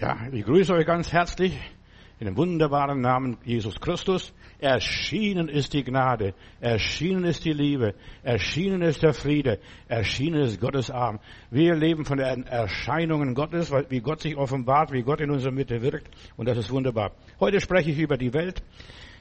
[0.00, 1.60] Ja, ich grüße euch ganz herzlich
[2.20, 4.32] in dem wunderbaren Namen Jesus Christus.
[4.58, 9.58] Erschienen ist die Gnade, erschienen ist die Liebe, erschienen ist der Friede,
[9.88, 11.20] erschienen ist Gottes Arm.
[11.50, 15.82] Wir leben von den Erscheinungen Gottes, wie Gott sich offenbart, wie Gott in unserer Mitte
[15.82, 16.08] wirkt
[16.38, 17.12] und das ist wunderbar.
[17.38, 18.62] Heute spreche ich über die Welt.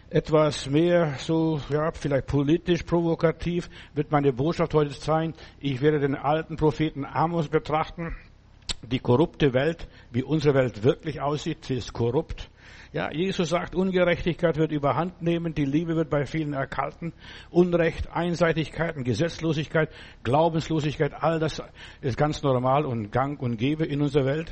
[0.09, 5.33] Etwas mehr so, ja, vielleicht politisch provokativ wird meine Botschaft heute sein.
[5.59, 8.15] Ich werde den alten Propheten Amos betrachten
[8.81, 12.49] die korrupte Welt, wie unsere Welt wirklich aussieht, sie ist korrupt.
[12.91, 17.13] Ja, Jesus sagt, Ungerechtigkeit wird überhand nehmen, die Liebe wird bei vielen erkalten,
[17.51, 19.89] Unrecht, Einseitigkeiten, Gesetzlosigkeit,
[20.23, 21.61] Glaubenslosigkeit, all das
[22.01, 24.51] ist ganz normal und gang und gäbe in unserer Welt.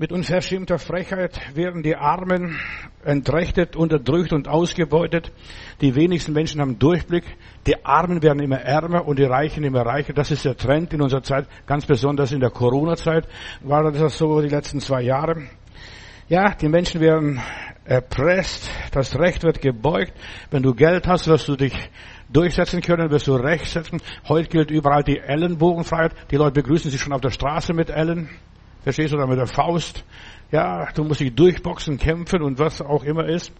[0.00, 2.58] Mit unverschämter Frechheit werden die Armen
[3.04, 5.30] entrechtet, unterdrückt und ausgebeutet.
[5.82, 7.24] Die wenigsten Menschen haben Durchblick.
[7.66, 10.14] Die Armen werden immer ärmer und die Reichen immer reicher.
[10.14, 13.28] Das ist der Trend in unserer Zeit, ganz besonders in der Corona-Zeit
[13.60, 15.42] war das so die letzten zwei Jahre.
[16.28, 17.38] Ja, die Menschen werden
[17.84, 20.14] erpresst, das Recht wird gebeugt.
[20.50, 21.74] Wenn du Geld hast, wirst du dich
[22.30, 24.00] durchsetzen können, wirst du Recht setzen.
[24.26, 26.14] Heute gilt überall die Ellenbogenfreiheit.
[26.30, 28.30] Die Leute begrüßen sich schon auf der Straße mit Ellen.
[28.82, 30.04] Verstehst du, da mit der Faust.
[30.50, 33.52] Ja, du musst dich durchboxen, kämpfen und was auch immer ist.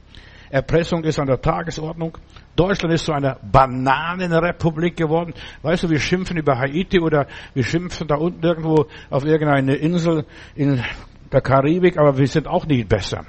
[0.51, 2.19] Erpressung ist an der Tagesordnung.
[2.57, 5.33] Deutschland ist zu einer Bananenrepublik geworden.
[5.63, 10.27] Weißt du, wir schimpfen über Haiti oder wir schimpfen da unten irgendwo auf irgendeine Insel
[10.57, 10.83] in
[11.31, 13.25] der Karibik, aber wir sind auch nicht besser.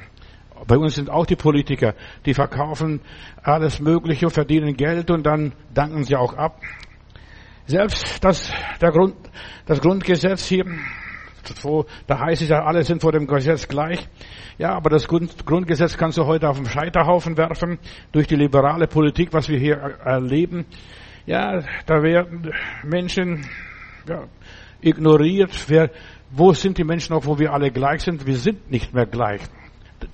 [0.65, 1.93] Bei uns sind auch die Politiker,
[2.25, 3.01] die verkaufen
[3.43, 6.59] alles Mögliche, verdienen Geld und dann danken sie auch ab.
[7.67, 9.15] Selbst das, der Grund,
[9.65, 10.65] das Grundgesetz hier
[11.61, 14.07] wo, da heißt es ja, alle sind vor dem Gesetz gleich.
[14.57, 17.79] Ja, aber das Grundgesetz kannst du heute auf den Scheiterhaufen werfen
[18.11, 20.65] durch die liberale Politik, was wir hier erleben.
[21.25, 22.51] Ja, da werden
[22.83, 23.45] Menschen
[24.07, 24.23] ja,
[24.81, 25.51] ignoriert.
[25.67, 25.91] Wer,
[26.31, 28.25] wo sind die Menschen auch, wo wir alle gleich sind?
[28.25, 29.41] Wir sind nicht mehr gleich.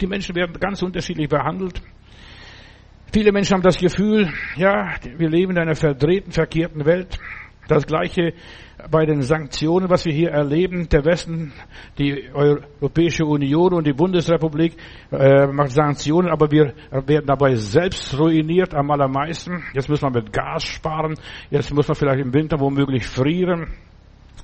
[0.01, 1.81] Die Menschen werden ganz unterschiedlich behandelt.
[3.13, 7.17] Viele Menschen haben das Gefühl, ja, wir leben in einer verdrehten, verkehrten Welt.
[7.67, 8.33] Das gleiche
[8.89, 10.87] bei den Sanktionen, was wir hier erleben.
[10.89, 11.51] Der Westen,
[11.97, 14.77] die Europäische Union und die Bundesrepublik
[15.11, 19.63] äh, macht Sanktionen, aber wir werden dabei selbst ruiniert am allermeisten.
[19.73, 21.15] Jetzt muss man mit Gas sparen.
[21.49, 23.73] Jetzt muss man vielleicht im Winter womöglich frieren.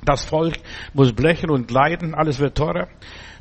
[0.06, 0.56] Das Volk
[0.94, 2.14] muss blechen und leiden.
[2.14, 2.88] Alles wird teurer.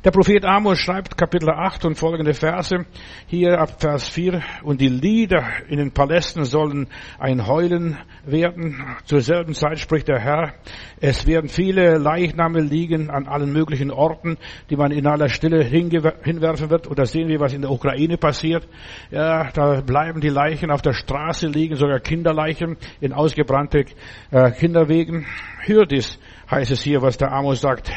[0.03, 2.85] Der Prophet Amos schreibt Kapitel 8 und folgende Verse,
[3.25, 8.83] hier ab Vers 4, und die Lieder in den Palästen sollen ein Heulen werden.
[9.05, 10.55] Zur selben Zeit spricht der Herr,
[10.99, 14.37] es werden viele Leichname liegen an allen möglichen Orten,
[14.69, 16.91] die man in aller Stille hinwerfen wird.
[16.91, 18.67] Oder sehen wir, was in der Ukraine passiert.
[19.09, 23.85] Ja, da bleiben die Leichen auf der Straße liegen, sogar Kinderleichen in ausgebrannte
[24.31, 25.25] äh, Kinderwegen.
[25.61, 26.19] Hör dies,
[26.49, 27.91] heißt es hier, was der Amos sagt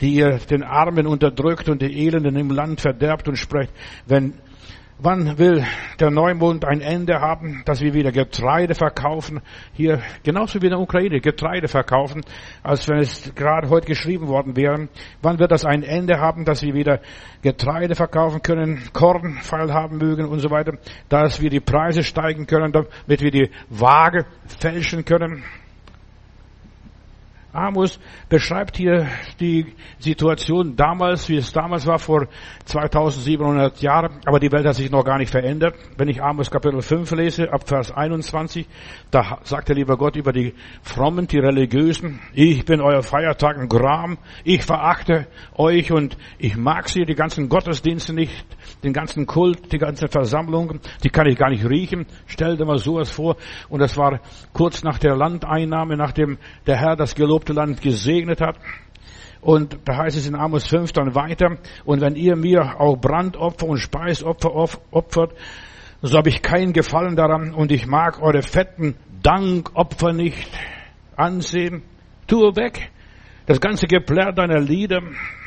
[0.00, 3.72] die ihr den Armen unterdrückt und die Elenden im Land verderbt und spricht,
[4.06, 4.34] wenn
[5.02, 5.64] Wann will
[5.98, 9.40] der Neumond ein Ende haben, dass wir wieder Getreide verkaufen?
[9.72, 12.20] Hier, genauso wie in der Ukraine, Getreide verkaufen,
[12.62, 14.88] als wenn es gerade heute geschrieben worden wäre.
[15.22, 17.00] Wann wird das ein Ende haben, dass wir wieder
[17.40, 20.74] Getreide verkaufen können, Korn feil haben mögen und so weiter,
[21.08, 24.26] dass wir die Preise steigen können, damit wir die Waage
[24.58, 25.44] fälschen können?
[27.52, 29.08] Amos beschreibt hier
[29.40, 32.28] die Situation damals, wie es damals war, vor
[32.64, 34.20] 2700 Jahren.
[34.24, 35.74] Aber die Welt hat sich noch gar nicht verändert.
[35.96, 38.68] Wenn ich Amos Kapitel 5 lese, ab Vers 21,
[39.10, 43.68] da sagt der liebe Gott über die Frommen, die Religiösen, ich bin euer Feiertag ein
[43.68, 48.44] Gram, ich verachte euch und ich mag sie, die ganzen Gottesdienste nicht,
[48.84, 52.06] den ganzen Kult, die ganzen Versammlungen, die kann ich gar nicht riechen.
[52.26, 53.36] Stell dir mal sowas vor.
[53.68, 54.20] Und das war
[54.52, 58.56] kurz nach der Landeinnahme, nachdem der Herr das Gelob gelobte Land gesegnet hat.
[59.40, 63.66] Und da heißt es in Amos 5 dann weiter, und wenn ihr mir auch Brandopfer
[63.66, 65.32] und Speisopfer opfert,
[66.02, 70.48] so habe ich keinen Gefallen daran und ich mag eure fetten Dankopfer nicht
[71.16, 71.82] ansehen.
[72.26, 72.90] Tue weg.
[73.46, 75.00] Das ganze Geplärr deiner Lieder,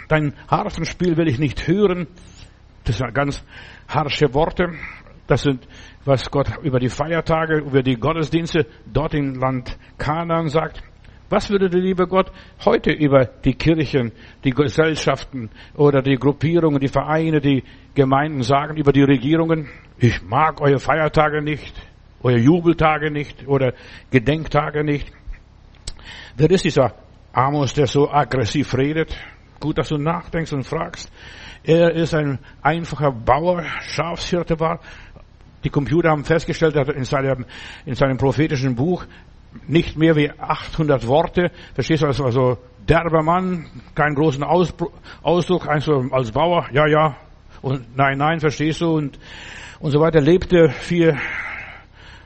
[0.07, 2.07] dein Harfenspiel will ich nicht hören.
[2.83, 3.43] Das sind ganz
[3.87, 4.73] harsche Worte.
[5.27, 5.67] Das sind,
[6.03, 10.83] was Gott über die Feiertage, über die Gottesdienste dort im Land Kanaan sagt.
[11.33, 12.31] Was würde der liebe Gott
[12.63, 14.11] heute über die Kirchen,
[14.43, 17.63] die Gesellschaften oder die Gruppierungen, die Vereine, die
[17.95, 19.67] Gemeinden sagen, über die Regierungen?
[19.97, 21.73] Ich mag eure Feiertage nicht,
[22.21, 23.73] eure Jubeltage nicht oder
[24.11, 25.11] Gedenktage nicht.
[26.37, 26.93] Wer ist dieser
[27.31, 29.17] Amos, der so aggressiv redet?
[29.59, 31.11] Gut, dass du nachdenkst und fragst.
[31.63, 34.81] Er ist ein einfacher Bauer, Schafshirte war.
[35.63, 37.45] Die Computer haben festgestellt, in seinem,
[37.87, 39.07] in seinem prophetischen Buch
[39.67, 41.51] nicht mehr wie 800 Worte.
[41.73, 42.57] Verstehst du, also, also
[42.87, 43.65] derber Mann,
[43.95, 47.15] keinen großen Ausdruck, also als Bauer, ja, ja,
[47.61, 49.17] und nein, nein, verstehst du, und,
[49.79, 51.17] und so weiter, lebte vier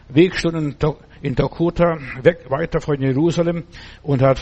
[0.10, 0.76] Wegstunden
[1.22, 3.66] in Dakota, weg, weiter von Jerusalem
[4.02, 4.40] und hat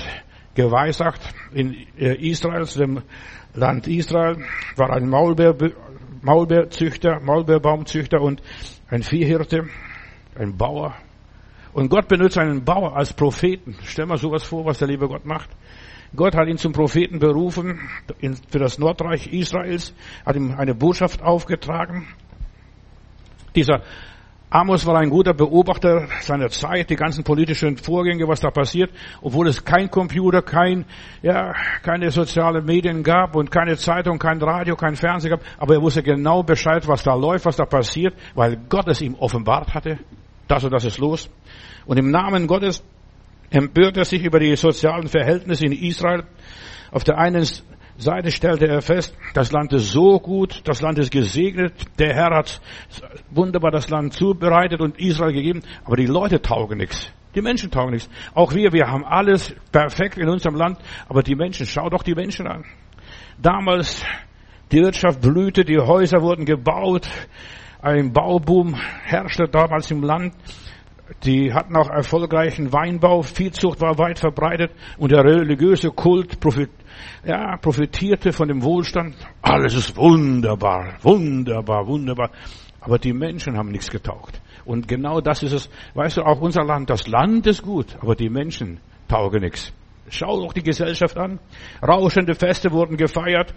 [0.54, 1.22] geweissagt
[1.54, 3.02] in äh, Israel, zu dem
[3.54, 4.38] Land Israel,
[4.76, 5.56] war ein Maulbeer,
[6.22, 8.42] Maulbeerzüchter, Maulbeerbaumzüchter und
[8.90, 9.66] ein Viehhirte,
[10.36, 10.96] ein Bauer.
[11.76, 13.76] Und Gott benutzt einen Bauer als Propheten.
[13.84, 15.50] Stell mal sowas vor, was der liebe Gott macht.
[16.16, 17.82] Gott hat ihn zum Propheten berufen
[18.50, 19.94] für das Nordreich Israels,
[20.26, 22.08] hat ihm eine Botschaft aufgetragen.
[23.58, 23.82] Dieser
[24.50, 29.50] Amos war ein guter Beobachter seiner Zeit, die ganzen politischen Vorgänge, was da passiert, obwohl
[29.50, 30.86] es kein Computer, kein,
[31.22, 31.52] ja,
[31.82, 36.04] keine sozialen Medien gab und keine Zeitung, kein Radio, kein Fernsehen gab, aber er wusste
[36.04, 40.00] genau Bescheid, was da läuft, was da passiert, weil Gott es ihm offenbart hatte.
[40.48, 41.30] Das und das ist los.
[41.86, 42.84] Und im Namen Gottes
[43.50, 46.24] empört er sich über die sozialen Verhältnisse in Israel.
[46.92, 47.46] Auf der einen
[47.98, 52.36] Seite stellte er fest, das Land ist so gut, das Land ist gesegnet, der Herr
[52.36, 52.60] hat
[53.32, 57.12] wunderbar das Land zubereitet und Israel gegeben, aber die Leute taugen nichts.
[57.36, 58.10] Die Menschen taugen nichts.
[58.34, 62.16] Auch wir, wir haben alles perfekt in unserem Land, aber die Menschen, schau doch die
[62.16, 62.66] Menschen an.
[63.42, 64.06] Damals,
[64.72, 67.08] die Wirtschaft blühte, die Häuser wurden gebaut,
[67.82, 70.34] ein Bauboom herrschte damals im Land.
[71.24, 76.72] Die hatten auch erfolgreichen Weinbau, Viehzucht war weit verbreitet und der religiöse Kult profit,
[77.24, 79.16] ja, profitierte von dem Wohlstand.
[79.42, 82.32] Alles ist wunderbar, wunderbar, wunderbar.
[82.82, 84.42] Aber die Menschen haben nichts getaugt.
[84.64, 85.70] Und genau das ist es.
[85.94, 89.74] Weißt du, auch unser Land, das Land ist gut, aber die Menschen taugen nichts.
[90.10, 91.40] Schau doch die Gesellschaft an.
[91.82, 93.54] Rauschende Feste wurden gefeiert.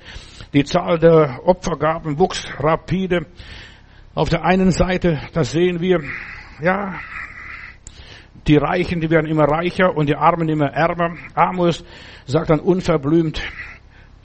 [0.53, 3.27] Die Zahl der Opfergaben wuchs rapide.
[4.15, 6.00] Auf der einen Seite, das sehen wir,
[6.62, 6.95] ja,
[8.46, 11.17] die Reichen, die werden immer reicher und die Armen immer ärmer.
[11.35, 11.85] Amos
[12.26, 13.43] sagt dann unverblümt,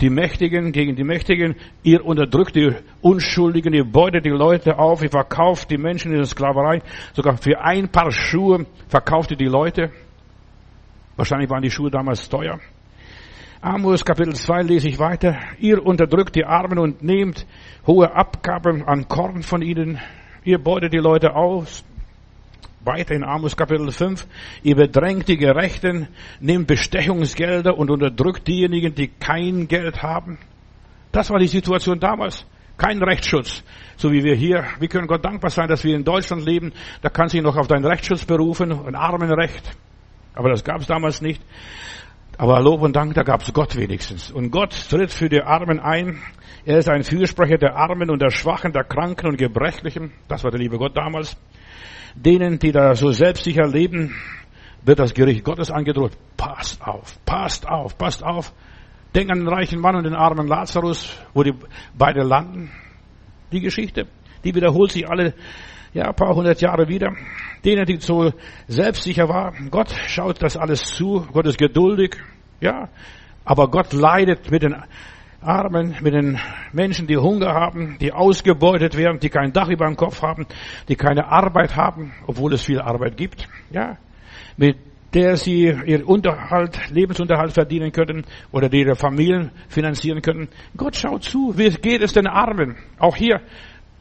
[0.02, 5.10] die Mächtigen gegen die Mächtigen, ihr unterdrückt die Unschuldigen, ihr beutet die Leute auf, ihr
[5.10, 6.82] verkauft die Menschen in der Sklaverei,
[7.14, 9.92] sogar für ein Paar Schuhe verkauft ihr die Leute.
[11.16, 12.60] Wahrscheinlich waren die Schuhe damals teuer.
[13.62, 15.38] Amos Kapitel 2 lese ich weiter.
[15.58, 17.46] Ihr unterdrückt die Armen und nehmt
[17.88, 20.00] hohe Abgaben an Korn von ihnen.
[20.44, 21.86] Ihr beutet die Leute aus,
[22.86, 24.28] weiter in Amos Kapitel 5.
[24.64, 26.08] Ihr bedrängt die Gerechten,
[26.40, 30.38] nehmt Bestechungsgelder und unterdrückt diejenigen, die kein Geld haben.
[31.12, 32.46] Das war die Situation damals.
[32.78, 33.64] Kein Rechtsschutz.
[33.98, 34.66] So wie wir hier.
[34.80, 36.74] Wir können Gott dankbar sein, dass wir in Deutschland leben.
[37.02, 39.78] Da kann sich noch auf deinen Rechtsschutz berufen, ein Armenrecht.
[40.34, 41.42] Aber das gab es damals nicht.
[42.38, 44.32] Aber Lob und Dank, da gab es Gott wenigstens.
[44.32, 46.20] Und Gott tritt für die Armen ein.
[46.66, 50.12] Er ist ein Fürsprecher der Armen und der Schwachen, der Kranken und Gebrechlichen.
[50.28, 51.38] Das war der liebe Gott damals.
[52.16, 54.14] Denen, die da so selbstsicher leben,
[54.84, 56.12] wird das Gericht Gottes angedroht.
[56.38, 58.54] Passt auf, passt auf, passt auf.
[59.16, 61.54] Denk an den reichen Mann und den armen Lazarus, wo die
[61.98, 62.72] beide landen.
[63.52, 64.08] Die Geschichte,
[64.44, 65.34] die wiederholt sich alle,
[65.94, 67.14] ja, ein paar hundert Jahre wieder.
[67.64, 68.34] Denen, die so
[68.68, 72.18] selbstsicher waren, Gott schaut das alles zu, Gott ist geduldig,
[72.60, 72.90] ja.
[73.46, 74.76] Aber Gott leidet mit den
[75.44, 76.40] Armen, mit den
[76.72, 80.46] Menschen, die Hunger haben, die ausgebeutet werden, die kein Dach über dem Kopf haben,
[80.88, 83.98] die keine Arbeit haben, obwohl es viel Arbeit gibt, ja,
[84.58, 84.78] mit
[85.14, 90.50] der sie ihren Unterhalt, Lebensunterhalt verdienen können oder die ihre Familien finanzieren können.
[90.76, 92.76] Gott schaut zu, wie geht es den Armen?
[92.98, 93.42] Auch hier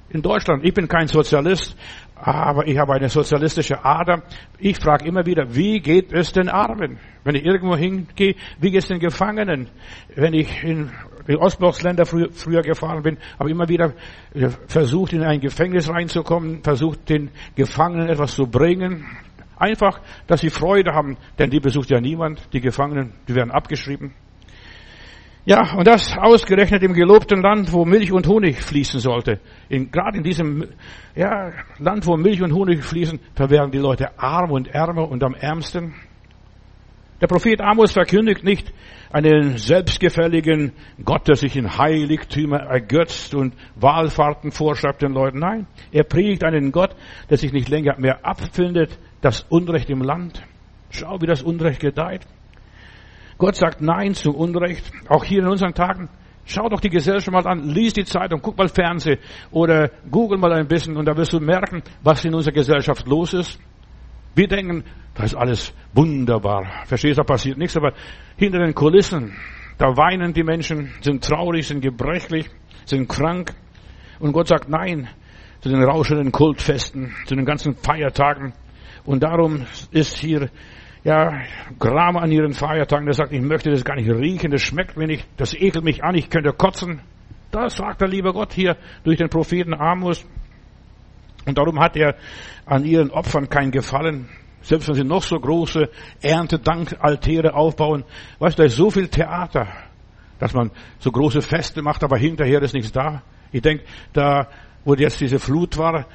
[0.09, 0.64] in Deutschland.
[0.64, 1.76] Ich bin kein Sozialist,
[2.23, 4.23] aber ich habe eine sozialistische Ader.
[4.59, 7.00] Ich frage immer wieder, wie geht es den Armen?
[7.25, 9.69] Wenn ich irgendwo hingehe, wie geht es den Gefangenen?
[10.14, 10.93] Wenn ich in
[11.26, 13.95] die Ostblocksländer früher, früher gefahren bin, habe immer wieder
[14.35, 19.05] äh, versucht, in ein Gefängnis reinzukommen, versucht, den Gefangenen etwas zu bringen.
[19.57, 22.52] Einfach, dass sie Freude haben, denn die besucht ja niemand.
[22.52, 24.12] Die Gefangenen, die werden abgeschrieben.
[25.45, 29.41] Ja, und das ausgerechnet im gelobten Land, wo Milch und Honig fließen sollte.
[29.69, 30.69] In, gerade in diesem
[31.17, 35.25] ja, Land, wo Milch und Honig fließen, da werden die Leute arm und ärmer und
[35.25, 35.95] am ärmsten.
[37.21, 38.73] Der Prophet Amos verkündigt nicht
[39.11, 40.73] einen selbstgefälligen
[41.05, 45.41] Gott, der sich in Heiligtümer ergötzt und Wahlfahrten vorschreibt den Leuten.
[45.41, 46.95] Nein, er predigt einen Gott,
[47.31, 50.43] der sich nicht länger mehr abfindet, das Unrecht im Land.
[50.91, 52.27] Schau, wie das Unrecht gedeiht.
[53.43, 54.89] Gott sagt Nein zum Unrecht.
[55.09, 56.09] Auch hier in unseren Tagen.
[56.45, 59.19] Schau doch die Gesellschaft mal an, lies die Zeitung, guck mal Fernsehen
[59.51, 63.35] oder google mal ein bisschen und da wirst du merken, was in unserer Gesellschaft los
[63.35, 63.59] ist.
[64.37, 64.85] Wir denken,
[65.15, 66.85] da ist alles wunderbar.
[66.87, 67.95] Verstehst du, da passiert nichts, aber
[68.37, 69.37] hinter den Kulissen,
[69.77, 72.49] da weinen die Menschen, sind traurig, sind gebrechlich,
[72.85, 73.55] sind krank.
[74.21, 75.09] Und Gott sagt Nein
[75.63, 78.53] zu den rauschenden Kultfesten, zu den ganzen Feiertagen.
[79.05, 80.49] Und darum ist hier
[81.04, 81.40] ja,
[81.78, 85.06] Gram an ihren Feiertagen, der sagt, ich möchte das gar nicht riechen, das schmeckt mir
[85.06, 87.00] nicht, das ekelt mich an, ich könnte kotzen.
[87.50, 90.25] Das sagt der liebe Gott hier durch den Propheten Amos.
[91.44, 92.14] Und darum hat er
[92.64, 94.28] an ihren Opfern kein Gefallen.
[94.62, 95.90] Selbst wenn sie noch so große
[96.23, 98.04] Erntedankaltäre aufbauen.
[98.38, 99.66] Weißt du, da ist so viel Theater,
[100.38, 103.23] dass man so große Feste macht, aber hinterher ist nichts da.
[103.50, 104.49] Ich denke, da,
[104.85, 106.06] wo jetzt diese Flut war,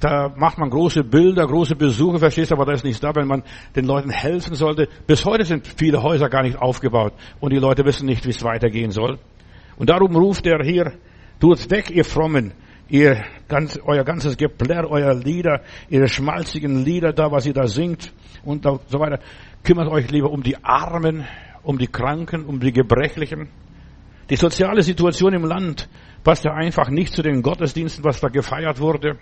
[0.00, 3.26] da macht man große Bilder, große Besuche, verstehst du, aber da ist nichts da, wenn
[3.26, 3.42] man
[3.74, 4.88] den Leuten helfen sollte.
[5.06, 8.44] Bis heute sind viele Häuser gar nicht aufgebaut und die Leute wissen nicht, wie es
[8.44, 9.18] weitergehen soll.
[9.76, 10.92] Und darum ruft er hier,
[11.40, 12.52] tut weg, ihr Frommen,
[12.88, 18.12] ihr ganz, euer ganzes Geplärr, euer Lieder, ihre schmalzigen Lieder da, was ihr da singt
[18.44, 19.18] und so weiter.
[19.64, 21.24] Kümmert euch lieber um die Armen,
[21.62, 23.48] um die Kranken, um die Gebrechlichen.
[24.30, 25.88] Die soziale Situation im Land
[26.22, 29.18] passt ja einfach nicht zu den Gottesdiensten, was da gefeiert wurde.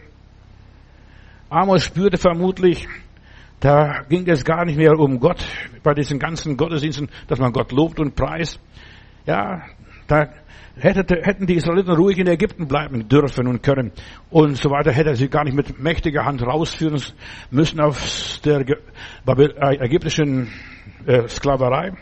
[1.51, 2.87] Amos spürte vermutlich,
[3.59, 5.45] da ging es gar nicht mehr um Gott
[5.83, 8.61] bei diesen ganzen Gottesdiensten, dass man Gott lobt und preist.
[9.27, 9.63] Ja,
[10.07, 10.29] da
[10.77, 13.91] hätte, hätten die Israeliten ruhig in Ägypten bleiben dürfen und können
[14.31, 14.93] und so weiter.
[14.93, 17.03] Hätte er sie gar nicht mit mächtiger Hand rausführen
[17.51, 20.53] müssen aus der äh, ägyptischen
[21.05, 21.95] äh, Sklaverei.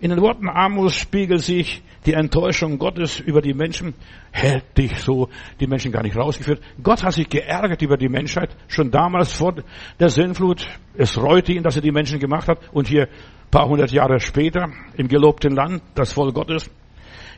[0.00, 3.94] In den Worten Amos spiegelt sich die Enttäuschung Gottes über die Menschen.
[4.30, 5.28] Hätte ich so
[5.58, 6.60] die Menschen gar nicht rausgeführt.
[6.82, 8.56] Gott hat sich geärgert über die Menschheit.
[8.68, 9.56] Schon damals vor
[9.98, 10.66] der Sinnflut.
[10.94, 12.60] Es reute ihn, dass er die Menschen gemacht hat.
[12.72, 13.08] Und hier
[13.50, 16.70] paar hundert Jahre später im gelobten Land, das Volk Gottes.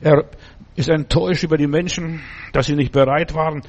[0.02, 0.24] Er
[0.76, 2.20] ist enttäuscht über die Menschen,
[2.52, 3.62] dass sie nicht bereit waren,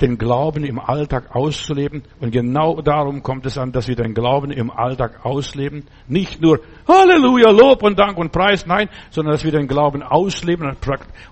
[0.00, 2.02] den Glauben im Alltag auszuleben.
[2.20, 5.84] Und genau darum kommt es an, dass wir den Glauben im Alltag ausleben.
[6.06, 10.76] Nicht nur Halleluja, Lob und Dank und Preis, nein, sondern dass wir den Glauben ausleben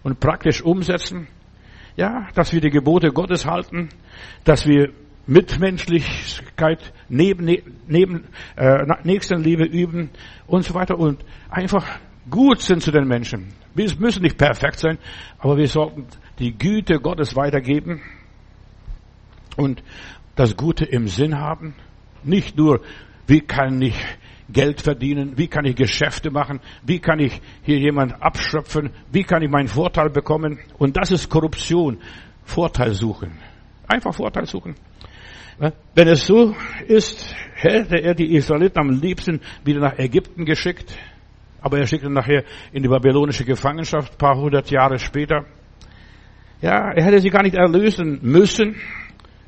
[0.02, 1.28] und praktisch umsetzen.
[1.96, 3.88] Ja, dass wir die Gebote Gottes halten,
[4.44, 4.90] dass wir
[5.26, 7.48] Mitmenschlichkeit, neben,
[7.88, 8.24] neben
[8.56, 10.10] äh, Nächstenliebe üben
[10.46, 11.86] und so weiter und einfach
[12.30, 13.52] gut sind zu den Menschen.
[13.74, 14.98] Wir müssen nicht perfekt sein,
[15.38, 16.06] aber wir sollten
[16.38, 18.02] die Güte Gottes weitergeben
[19.56, 19.82] und
[20.34, 21.74] das Gute im Sinn haben.
[22.22, 22.80] Nicht nur,
[23.26, 23.96] wie kann ich
[24.48, 29.42] Geld verdienen, wie kann ich Geschäfte machen, wie kann ich hier jemand abschöpfen, wie kann
[29.42, 30.58] ich meinen Vorteil bekommen.
[30.78, 31.98] Und das ist Korruption.
[32.44, 33.32] Vorteil suchen.
[33.88, 34.76] Einfach Vorteil suchen.
[35.94, 36.54] Wenn es so
[36.86, 40.96] ist, hätte er die Israeliten am liebsten wieder nach Ägypten geschickt,
[41.60, 45.46] aber er schickte nachher in die babylonische Gefangenschaft, paar hundert Jahre später.
[46.60, 48.76] Ja, er hätte sie gar nicht erlösen müssen,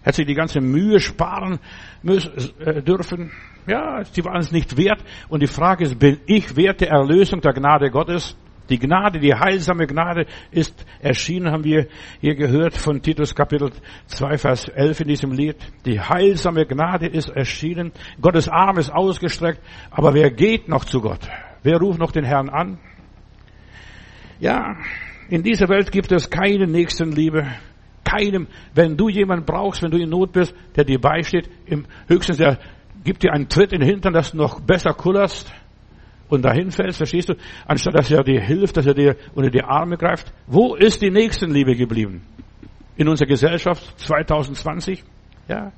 [0.02, 1.58] Hätte sich die ganze Mühe sparen
[2.02, 3.32] müssen, äh, dürfen.
[3.66, 5.02] Ja, sie waren es nicht wert.
[5.28, 8.36] Und die Frage ist, bin ich wert der Erlösung der Gnade Gottes?
[8.68, 11.88] Die Gnade, die heilsame Gnade ist erschienen, haben wir
[12.20, 13.70] hier gehört von Titus Kapitel
[14.06, 15.56] 2, Vers 11 in diesem Lied.
[15.86, 17.92] Die heilsame Gnade ist erschienen.
[18.20, 19.60] Gottes Arm ist ausgestreckt.
[19.90, 21.28] Aber wer geht noch zu Gott?
[21.62, 22.78] Wer ruft noch den Herrn an?
[24.38, 24.76] Ja,
[25.30, 27.46] in dieser Welt gibt es keine Nächstenliebe,
[28.08, 32.38] keinem, wenn du jemanden brauchst, wenn du in Not bist, der dir beisteht, im höchstens
[32.38, 32.58] der
[33.04, 35.52] gibt dir einen Tritt in den Hintern, dass du noch besser kullerst
[36.28, 37.34] und dahin fällst, verstehst du?
[37.66, 40.32] Anstatt dass er dir hilft, dass er dir unter die Arme greift.
[40.46, 42.22] Wo ist die Nächstenliebe geblieben?
[42.96, 45.04] In unserer Gesellschaft 2020?
[45.48, 45.72] Ja.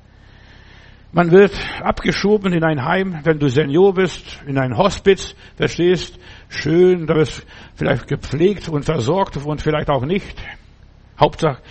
[1.13, 6.17] Man wird abgeschoben in ein Heim, wenn du Senior bist, in ein Hospiz, verstehst?
[6.47, 7.45] Schön, da wirst
[7.75, 10.35] vielleicht gepflegt und versorgt und vielleicht auch nicht.
[11.19, 11.61] Hauptsache,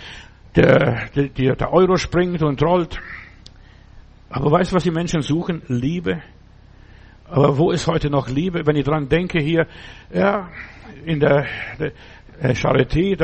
[0.55, 2.99] der, der, der Euro springt und rollt.
[4.29, 5.61] Aber weißt du, was die Menschen suchen?
[5.67, 6.21] Liebe.
[7.29, 8.65] Aber wo ist heute noch Liebe?
[8.65, 9.67] Wenn ich dran denke hier,
[10.13, 10.49] ja,
[11.05, 11.45] in der,
[11.79, 11.91] der
[12.55, 13.15] Charité,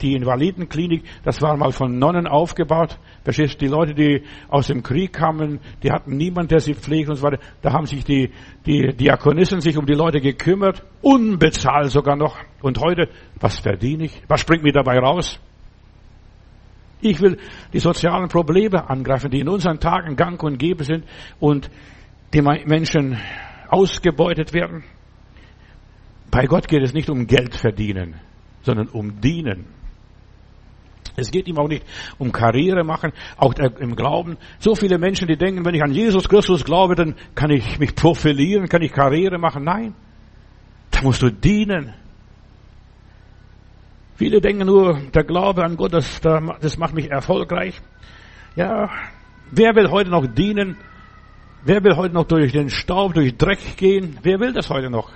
[0.00, 2.98] die Invalidenklinik, das war mal von Nonnen aufgebaut.
[3.22, 7.16] Verstehst Die Leute, die aus dem Krieg kamen, die hatten niemand, der sie pflegt und
[7.16, 7.38] so weiter.
[7.62, 8.30] Da haben sich die,
[8.66, 12.36] die Diakonissen sich um die Leute gekümmert, unbezahlt sogar noch.
[12.60, 13.08] Und heute,
[13.40, 14.22] was verdiene ich?
[14.28, 15.40] Was springt mir dabei raus?
[17.06, 17.36] Ich will
[17.74, 21.04] die sozialen Probleme angreifen, die in unseren Tagen gang und gäbe sind
[21.38, 21.70] und
[22.32, 23.18] die Menschen
[23.68, 24.84] ausgebeutet werden.
[26.30, 28.14] Bei Gott geht es nicht um Geld verdienen,
[28.62, 29.66] sondern um dienen.
[31.14, 31.84] Es geht ihm auch nicht
[32.16, 34.38] um Karriere machen, auch im Glauben.
[34.58, 37.94] So viele Menschen, die denken, wenn ich an Jesus Christus glaube, dann kann ich mich
[37.94, 39.64] profilieren, kann ich Karriere machen.
[39.64, 39.94] Nein,
[40.90, 41.92] da musst du dienen.
[44.16, 47.80] Viele denken nur, der Glaube an Gott, das, das macht mich erfolgreich.
[48.54, 48.88] Ja,
[49.50, 50.76] wer will heute noch dienen?
[51.64, 54.18] Wer will heute noch durch den Staub, durch Dreck gehen?
[54.22, 55.10] Wer will das heute noch?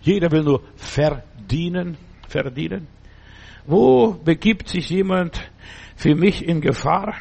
[0.00, 2.86] Jeder will nur verdienen, verdienen.
[3.66, 5.50] Wo begibt sich jemand
[5.96, 7.14] für mich in Gefahr?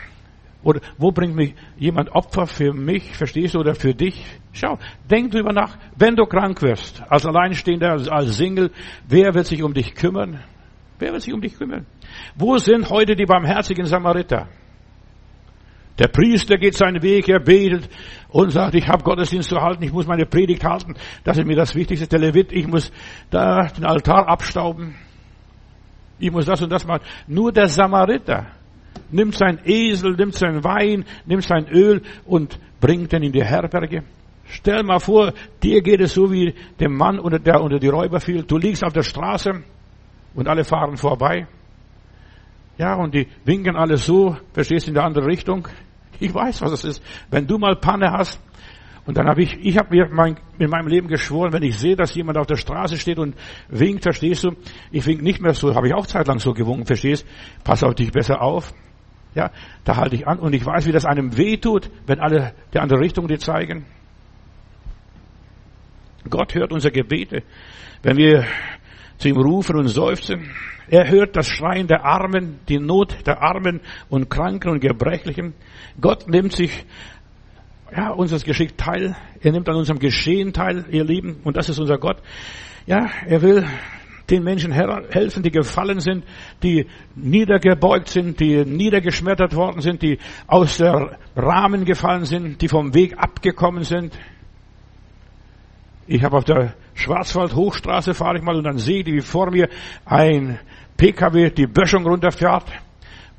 [0.64, 4.24] Oder wo bringt mich jemand Opfer für mich, verstehst du, oder für dich?
[4.54, 4.80] Schau,
[5.12, 8.72] denk drüber nach, wenn du krank wirst, als Alleinstehender, als Single,
[9.08, 10.40] wer wird sich um dich kümmern?
[11.00, 11.86] Wer wird sich um dich kümmern?
[12.36, 14.48] Wo sind heute die barmherzigen Samariter?
[16.00, 17.88] Der Priester geht seinen Weg, er betet
[18.30, 21.56] und sagt, ich habe Gottesdienst zu halten, ich muss meine Predigt halten, das ist mir
[21.56, 22.08] das Wichtigste.
[22.08, 22.92] Der Levit, ich muss
[23.30, 24.96] da den Altar abstauben,
[26.18, 27.04] ich muss das und das machen.
[27.28, 28.48] Nur der Samariter
[29.12, 34.04] nimmt sein Esel, nimmt sein Wein, nimmt sein Öl und bringt ihn in die Herberge.
[34.46, 38.44] Stell mal vor, dir geht es so wie dem Mann, der unter die Räuber fiel.
[38.44, 39.64] Du liegst auf der Straße
[40.34, 41.48] und alle fahren vorbei.
[42.78, 45.68] Ja, und die winken alles so, verstehst du, in der andere Richtung.
[46.20, 47.04] Ich weiß, was es ist.
[47.30, 48.42] Wenn du mal Panne hast,
[49.06, 51.96] und dann habe ich, ich habe mir mein, in meinem Leben geschworen, wenn ich sehe,
[51.96, 53.36] dass jemand auf der Straße steht und
[53.68, 54.54] winkt, verstehst du,
[54.92, 57.26] ich wink nicht mehr so, habe ich auch zeitlang so gewunken, verstehst,
[57.66, 58.74] pass auf dich besser auf.
[59.36, 59.52] Ja,
[59.84, 63.00] da halte ich an und ich weiß, wie das einem wehtut, wenn alle der andere
[63.00, 63.86] Richtung dir zeigen.
[66.30, 67.44] Gott hört unsere Gebete,
[68.04, 68.46] wenn wir
[69.24, 70.50] zu ihm rufen und seufzen.
[70.90, 75.54] Er hört das Schreien der Armen, die Not der Armen und Kranken und Gebrechlichen.
[76.00, 76.86] Gott nimmt sich
[77.96, 79.16] ja, unseres Geschick teil.
[79.42, 81.40] Er nimmt an unserem Geschehen teil, ihr Lieben.
[81.46, 82.18] Und das ist unser Gott.
[82.86, 83.66] Ja, er will
[84.30, 86.26] den Menschen helfen, die gefallen sind,
[86.62, 92.94] die niedergebeugt sind, die niedergeschmettert worden sind, die aus der Rahmen gefallen sind, die vom
[92.94, 94.18] Weg abgekommen sind.
[96.08, 99.70] Ich habe auf der Schwarzwald-Hochstraße fahre ich mal und dann sehe ich, wie vor mir
[100.06, 100.60] ein
[100.98, 102.66] PKW die Böschung runterfährt.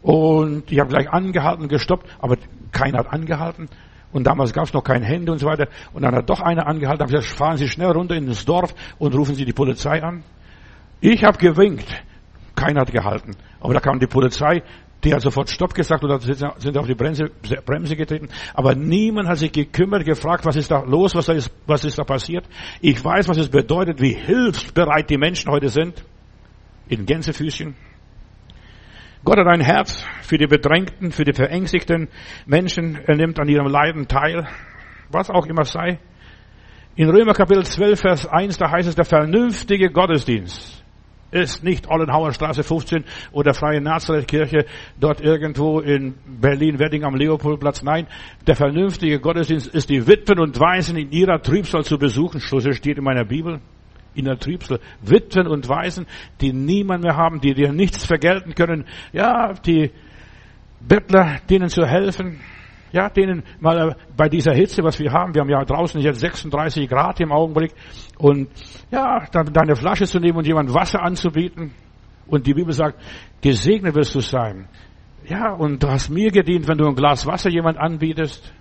[0.03, 2.37] Und ich habe gleich angehalten, gestoppt, aber
[2.73, 3.69] keiner hat angehalten.
[4.13, 5.67] Und damals gab es noch kein Handy und so weiter.
[5.93, 8.75] Und dann hat doch einer angehalten, habe gesagt, fahren Sie schnell runter in das Dorf
[8.99, 10.23] und rufen Sie die Polizei an.
[11.01, 11.89] Ich habe gewinkt.
[12.55, 13.33] Keiner hat gehalten.
[13.61, 14.63] Aber da kam die Polizei,
[15.05, 17.31] die hat sofort Stopp gesagt und sind auf die Bremse,
[17.65, 18.29] Bremse getreten.
[18.55, 22.05] Aber niemand hat sich gekümmert, gefragt, was ist da los, was ist, was ist da
[22.05, 22.45] passiert.
[22.81, 26.05] Ich weiß, was es bedeutet, wie hilfsbereit die Menschen heute sind.
[26.89, 27.75] In Gänsefüßchen.
[29.25, 32.09] Gott hat ein Herz für die Bedrängten, für die verängstigten
[32.47, 32.99] Menschen.
[33.07, 34.47] Er nimmt an ihrem Leiden teil.
[35.11, 35.99] Was auch immer sei.
[36.97, 40.84] In Römer Kapitel 12, Vers 1, da heißt es, der vernünftige Gottesdienst
[41.35, 44.67] ist nicht Ollenhauer Straße 15 oder Freie Nazareth-Kirche
[44.99, 47.83] dort irgendwo in Berlin-Wedding am Leopoldplatz.
[47.83, 48.07] Nein,
[48.47, 52.41] der vernünftige Gottesdienst ist die Witwen und Waisen in ihrer Trübsal zu besuchen.
[52.41, 53.61] So steht in meiner Bibel
[54.15, 54.79] in der Trübsal.
[55.03, 56.07] Witwen und Waisen,
[56.41, 58.85] die niemand mehr haben, die dir nichts vergelten können.
[59.13, 59.91] Ja, die
[60.81, 62.41] Bettler, denen zu helfen.
[62.95, 66.89] Ja, denen mal bei dieser Hitze, was wir haben, wir haben ja draußen jetzt 36
[66.89, 67.73] Grad im Augenblick,
[68.19, 68.49] und
[68.93, 71.73] ja, dann deine Flasche zu nehmen und jemand Wasser anzubieten.
[72.29, 73.03] Und die Bibel sagt,
[73.43, 74.69] gesegnet wirst du sein.
[75.29, 78.55] Ja, und du hast mir gedient, wenn du ein Glas Wasser jemand anbietest.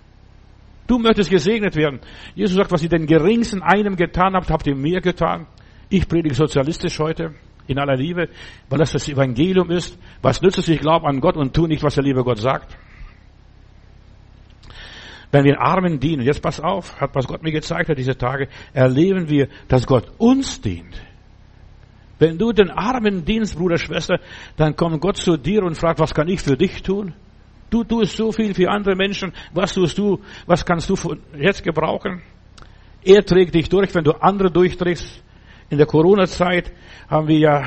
[0.88, 2.00] Du möchtest gesegnet werden.
[2.34, 5.46] Jesus sagt, was ihr den geringsten einem getan habt, habt ihr mir getan.
[5.90, 7.34] Ich predige sozialistisch heute
[7.68, 8.28] in aller Liebe,
[8.68, 9.96] weil das das Evangelium ist.
[10.22, 12.76] Was nützt es, ich glaube an Gott und tu nicht, was der liebe Gott sagt.
[15.34, 18.46] Wenn wir Armen dienen, jetzt pass auf, hat was Gott mir gezeigt hat diese Tage,
[18.72, 20.94] erleben wir, dass Gott uns dient.
[22.20, 24.20] Wenn du den Armen dienst, Bruder, Schwester,
[24.56, 27.14] dann kommt Gott zu dir und fragt, was kann ich für dich tun?
[27.68, 29.32] Du tust so viel für andere Menschen.
[29.52, 30.20] Was tust du?
[30.46, 30.94] Was kannst du
[31.36, 32.22] jetzt gebrauchen?
[33.02, 35.20] Er trägt dich durch, wenn du andere durchträgst.
[35.68, 36.70] In der Corona-Zeit
[37.10, 37.62] haben wir ja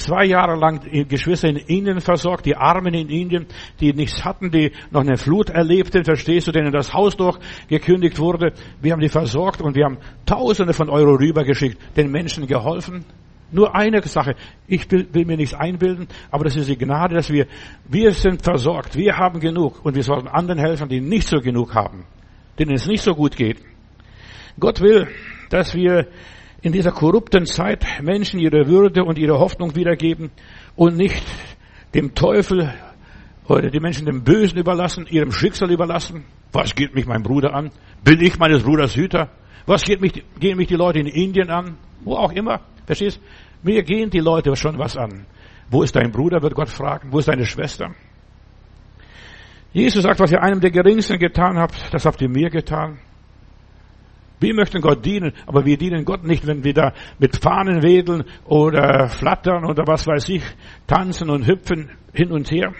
[0.00, 3.46] zwei Jahre lang Geschwister in Indien versorgt, die Armen in Indien,
[3.80, 8.18] die nichts hatten, die noch eine Flut erlebten, verstehst du, denen das Haus doch gekündigt
[8.18, 8.52] wurde.
[8.80, 13.04] Wir haben die versorgt und wir haben Tausende von Euro rübergeschickt, den Menschen geholfen.
[13.52, 14.36] Nur eine Sache.
[14.68, 17.46] Ich will, will, mir nichts einbilden, aber das ist die Gnade, dass wir,
[17.88, 21.74] wir sind versorgt, wir haben genug und wir sollten anderen helfen, die nicht so genug
[21.74, 22.04] haben,
[22.58, 23.58] denen es nicht so gut geht.
[24.58, 25.08] Gott will,
[25.50, 26.06] dass wir
[26.62, 30.30] in dieser korrupten Zeit Menschen ihre Würde und ihre Hoffnung wiedergeben
[30.76, 31.24] und nicht
[31.94, 32.72] dem Teufel
[33.48, 36.24] oder die Menschen dem Bösen überlassen, ihrem Schicksal überlassen.
[36.52, 37.70] Was geht mich mein Bruder an?
[38.04, 39.30] Bin ich meines Bruders Hüter?
[39.66, 41.76] Was geht mich, gehen mich die Leute in Indien an?
[42.02, 42.60] Wo auch immer.
[42.86, 43.20] Verstehst?
[43.62, 45.26] Mir gehen die Leute schon was an.
[45.70, 47.12] Wo ist dein Bruder, wird Gott fragen.
[47.12, 47.94] Wo ist deine Schwester?
[49.72, 52.98] Jesus sagt, was ihr einem der Geringsten getan habt, das habt ihr mir getan.
[54.40, 58.24] Wir möchten Gott dienen, aber wir dienen Gott nicht, wenn wir da mit Fahnen wedeln
[58.46, 60.42] oder flattern oder was weiß ich,
[60.86, 62.72] tanzen und hüpfen hin und her.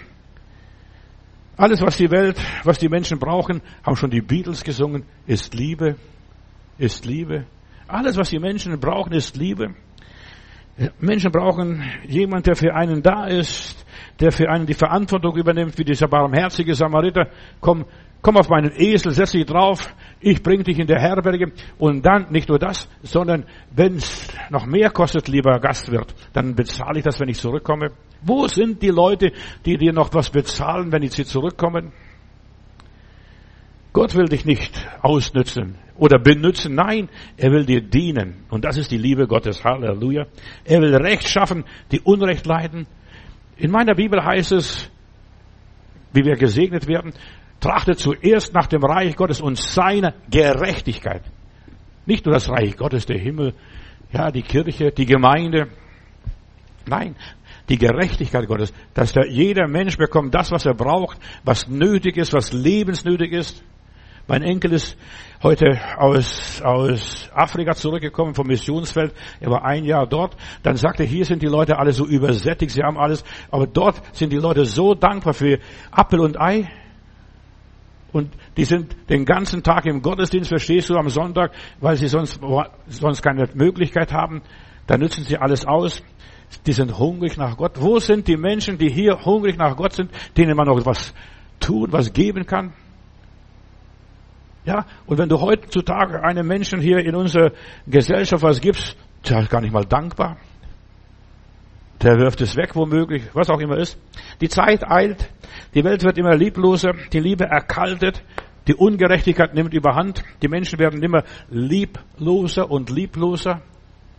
[1.58, 5.96] Alles, was die Welt, was die Menschen brauchen, haben schon die Beatles gesungen, ist Liebe,
[6.78, 7.44] ist Liebe.
[7.86, 9.74] Alles, was die Menschen brauchen, ist Liebe.
[10.98, 13.84] Menschen brauchen jemanden, der für einen da ist,
[14.20, 17.28] der für einen die Verantwortung übernimmt, wie dieser barmherzige Samariter.
[17.60, 17.84] Komm,
[18.22, 21.52] komm auf meinen Esel, setz dich drauf, ich bring dich in der Herberge.
[21.78, 26.98] Und dann nicht nur das, sondern wenn es noch mehr kostet, lieber Gastwirt, dann bezahle
[26.98, 27.92] ich das, wenn ich zurückkomme.
[28.22, 29.32] Wo sind die Leute,
[29.64, 31.92] die dir noch was bezahlen, wenn sie zurückkommen?
[33.92, 36.74] Gott will dich nicht ausnützen oder benützen.
[36.74, 38.44] Nein, er will dir dienen.
[38.48, 39.64] Und das ist die Liebe Gottes.
[39.64, 40.26] Halleluja.
[40.64, 42.86] Er will Recht schaffen, die Unrecht leiden.
[43.56, 44.90] In meiner Bibel heißt es,
[46.12, 47.12] wie wir gesegnet werden,
[47.60, 51.22] trachtet zuerst nach dem Reich Gottes und seiner Gerechtigkeit.
[52.06, 53.54] Nicht nur das Reich Gottes, der Himmel,
[54.12, 55.68] ja, die Kirche, die Gemeinde.
[56.86, 57.14] Nein,
[57.68, 62.32] die Gerechtigkeit Gottes, dass der, jeder Mensch bekommt das, was er braucht, was nötig ist,
[62.32, 63.62] was lebensnötig ist.
[64.26, 64.96] Mein Enkel ist
[65.42, 69.12] heute aus, aus Afrika zurückgekommen vom Missionsfeld.
[69.40, 70.36] Er war ein Jahr dort.
[70.62, 73.24] Dann sagte, hier sind die Leute alle so übersättigt, sie haben alles.
[73.50, 75.58] Aber dort sind die Leute so dankbar für
[75.90, 76.68] Apfel und Ei.
[78.12, 82.40] Und die sind den ganzen Tag im Gottesdienst, verstehst du, am Sonntag, weil sie sonst,
[82.88, 84.42] sonst keine Möglichkeit haben.
[84.86, 86.02] Da nützen sie alles aus.
[86.66, 87.80] Die sind hungrig nach Gott.
[87.80, 91.14] Wo sind die Menschen, die hier hungrig nach Gott sind, denen man noch was
[91.60, 92.72] tun, was geben kann?
[94.64, 97.52] Ja, und wenn du heutzutage einem Menschen hier in unserer
[97.86, 98.96] Gesellschaft was gibst,
[99.28, 100.36] der ist gar nicht mal dankbar.
[102.02, 103.98] Der wirft es weg, womöglich, was auch immer ist.
[104.40, 105.28] Die Zeit eilt,
[105.74, 108.22] die Welt wird immer liebloser, die Liebe erkaltet,
[108.66, 113.60] die Ungerechtigkeit nimmt überhand, die Menschen werden immer liebloser und liebloser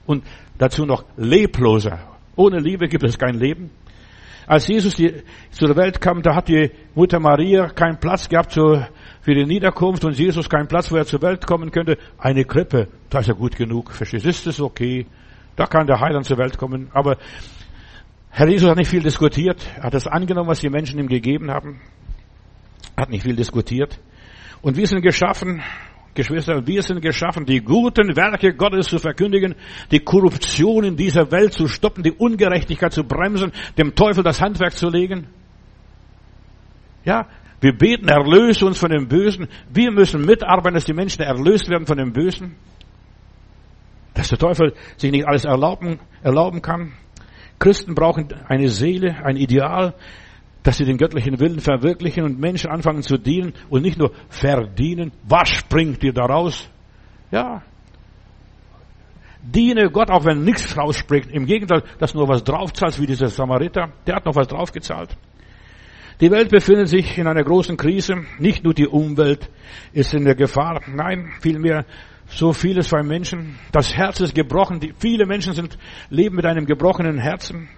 [0.06, 0.24] und
[0.58, 2.00] dazu noch lebloser.
[2.36, 3.72] Ohne Liebe gibt es kein Leben.
[4.48, 8.90] Als Jesus die, zur Welt kam, da hat die Mutter Maria keinen Platz gehabt für
[9.28, 11.98] die Niederkunft und Jesus keinen Platz, wo er zur Welt kommen könnte.
[12.18, 13.92] Eine Krippe, da ist er gut genug.
[13.92, 14.30] Verstehst du?
[14.30, 15.06] Ist es okay?
[15.56, 16.90] Da kann der Heiland zur Welt kommen.
[16.94, 17.18] Aber
[18.32, 19.62] Herr Jesus hat nicht viel diskutiert.
[19.78, 21.82] Er hat das angenommen, was die Menschen ihm gegeben haben.
[22.98, 24.00] Hat nicht viel diskutiert.
[24.62, 25.62] Und wir sind geschaffen,
[26.14, 29.56] Geschwister, wir sind geschaffen, die guten Werke Gottes zu verkündigen,
[29.92, 34.74] die Korruption in dieser Welt zu stoppen, die Ungerechtigkeit zu bremsen, dem Teufel das Handwerk
[34.74, 35.28] zu legen.
[37.06, 37.28] Ja,
[37.62, 39.48] wir beten, erlöse uns von dem Bösen.
[39.74, 42.56] Wir müssen mitarbeiten, dass die Menschen erlöst werden von dem Bösen.
[44.14, 46.94] Dass der Teufel sich nicht alles erlauben, erlauben kann.
[47.62, 49.94] Christen brauchen eine Seele, ein Ideal,
[50.64, 55.12] dass sie den göttlichen Willen verwirklichen und Menschen anfangen zu dienen und nicht nur verdienen.
[55.24, 56.68] Was springt dir daraus?
[57.30, 57.62] Ja.
[59.44, 61.32] Diene Gott, auch wenn nichts rausspringt.
[61.32, 63.94] Im Gegenteil, dass nur was draufzahlst, wie dieser Samariter.
[64.08, 65.16] Der hat noch was draufgezahlt.
[66.20, 68.26] Die Welt befindet sich in einer großen Krise.
[68.40, 69.52] Nicht nur die Umwelt
[69.94, 70.82] ist in der Gefahr.
[70.88, 71.86] Nein, vielmehr
[72.32, 73.60] so vieles bei Menschen.
[73.72, 74.80] Das Herz ist gebrochen.
[74.80, 75.78] Die, viele Menschen sind,
[76.10, 77.70] leben mit einem gebrochenen Herzen.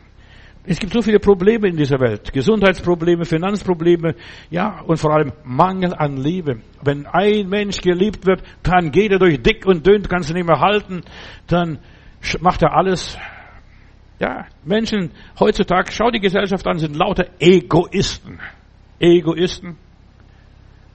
[0.65, 2.31] Es gibt so viele Probleme in dieser Welt.
[2.31, 4.15] Gesundheitsprobleme, Finanzprobleme,
[4.49, 6.61] ja, und vor allem Mangel an Liebe.
[6.81, 10.47] Wenn ein Mensch geliebt wird, dann geht er durch dick und dünn, kannst du nicht
[10.47, 11.01] mehr halten,
[11.47, 11.79] dann
[12.39, 13.17] macht er alles.
[14.19, 18.39] Ja, Menschen heutzutage, schau die Gesellschaft an, sind lauter Egoisten.
[18.99, 19.75] Egoisten.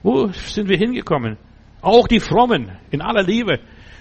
[0.01, 1.37] Wo sind wir hingekommen?
[1.81, 3.59] Auch die Frommen, in aller Liebe,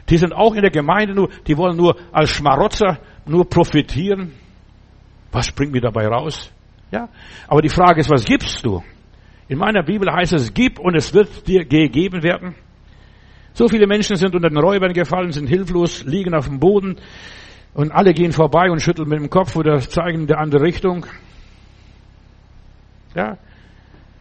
[0.08, 4.32] die sind auch in der Gemeinde nur, die wollen nur als Schmarotzer nur profitieren.
[5.30, 6.50] Was springt mir dabei raus?
[6.90, 7.08] Ja,
[7.46, 8.82] aber die Frage ist, was gibst du?
[9.48, 12.54] In meiner Bibel heißt es, gib und es wird dir gegeben werden.
[13.52, 16.96] So viele Menschen sind unter den Räubern gefallen, sind hilflos, liegen auf dem Boden
[17.74, 21.06] und alle gehen vorbei und schütteln mit dem Kopf oder zeigen in der andere Richtung.
[23.14, 23.36] Ja.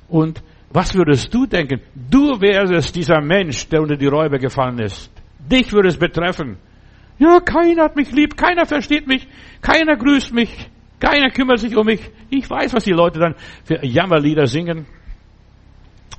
[0.09, 1.81] Und was würdest du denken?
[1.95, 5.11] Du wärst dieser Mensch, der unter die Räuber gefallen ist.
[5.39, 6.57] Dich würde es betreffen.
[7.19, 9.27] Ja, keiner hat mich lieb, keiner versteht mich,
[9.61, 10.69] keiner grüßt mich.
[10.99, 12.01] Keiner kümmert sich um mich.
[12.29, 14.87] Ich weiß, was die Leute dann für Jammerlieder singen.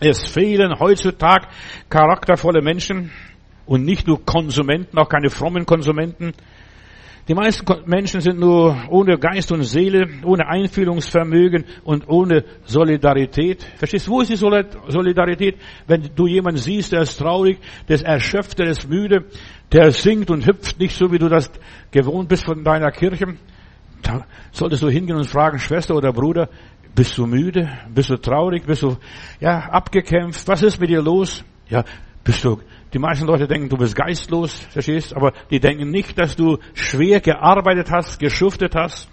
[0.01, 1.49] Es fehlen heutzutage
[1.89, 3.11] charaktervolle Menschen
[3.67, 6.33] und nicht nur Konsumenten, auch keine frommen Konsumenten.
[7.29, 13.63] Die meisten Menschen sind nur ohne Geist und Seele, ohne Einfühlungsvermögen und ohne Solidarität.
[13.77, 15.57] Verstehst du, wo ist die Solidarität?
[15.87, 19.27] Wenn du jemanden siehst, der ist traurig, der ist erschöpft, der ist müde,
[19.73, 21.51] der singt und hüpft nicht so, wie du das
[21.91, 23.37] gewohnt bist von deiner Kirche,
[24.01, 26.49] da solltest du hingehen und fragen, Schwester oder Bruder,
[26.95, 27.69] bist du müde?
[27.95, 28.65] Bist du traurig?
[28.65, 28.97] Bist du,
[29.39, 30.49] ja, abgekämpft?
[30.49, 31.45] Was ist mit dir los?
[31.69, 31.85] Ja,
[32.25, 32.61] bist du,
[32.93, 35.15] die meisten Leute denken, du bist geistlos, verstehst?
[35.15, 39.11] Aber die denken nicht, dass du schwer gearbeitet hast, geschuftet hast.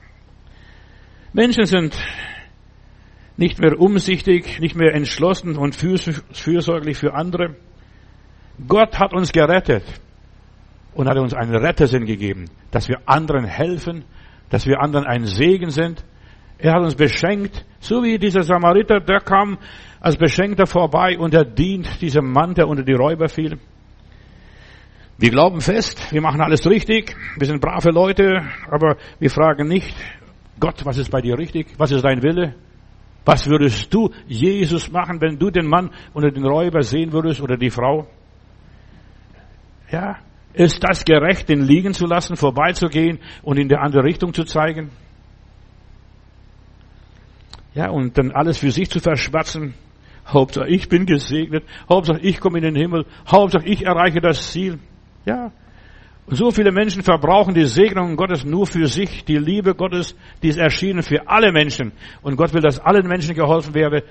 [1.33, 1.97] Menschen sind
[3.37, 7.55] nicht mehr umsichtig, nicht mehr entschlossen und fürsorglich für andere.
[8.67, 9.83] Gott hat uns gerettet
[10.93, 14.05] und hat uns einen Rettersinn gegeben, dass wir anderen helfen,
[14.49, 16.05] dass wir anderen ein Segen sind.
[16.57, 19.57] Er hat uns beschenkt, so wie dieser Samariter, der kam
[20.05, 23.57] als Beschenkter vorbei und er dient diesem Mann, der unter die Räuber fiel.
[25.17, 29.95] Wir glauben fest, wir machen alles richtig, wir sind brave Leute, aber wir fragen nicht,
[30.59, 31.73] Gott, was ist bei dir richtig?
[31.79, 32.53] Was ist dein Wille?
[33.25, 37.57] Was würdest du, Jesus, machen, wenn du den Mann unter den Räuber sehen würdest oder
[37.57, 38.05] die Frau?
[39.89, 40.17] Ja,
[40.53, 44.91] ist das gerecht, den liegen zu lassen, vorbeizugehen und in die andere Richtung zu zeigen?
[47.73, 49.73] Ja, und dann alles für sich zu verschwatzen.
[50.27, 51.63] Hauptsache ich bin gesegnet.
[51.89, 53.05] Hauptsache ich komme in den Himmel.
[53.27, 54.79] Hauptsache ich erreiche das Ziel.
[55.25, 55.51] Ja.
[56.27, 59.25] Und so viele Menschen verbrauchen die Segnungen Gottes nur für sich.
[59.25, 61.91] Die Liebe Gottes, die ist erschienen für alle Menschen.
[62.23, 64.03] Und Gott will, dass allen Menschen geholfen werde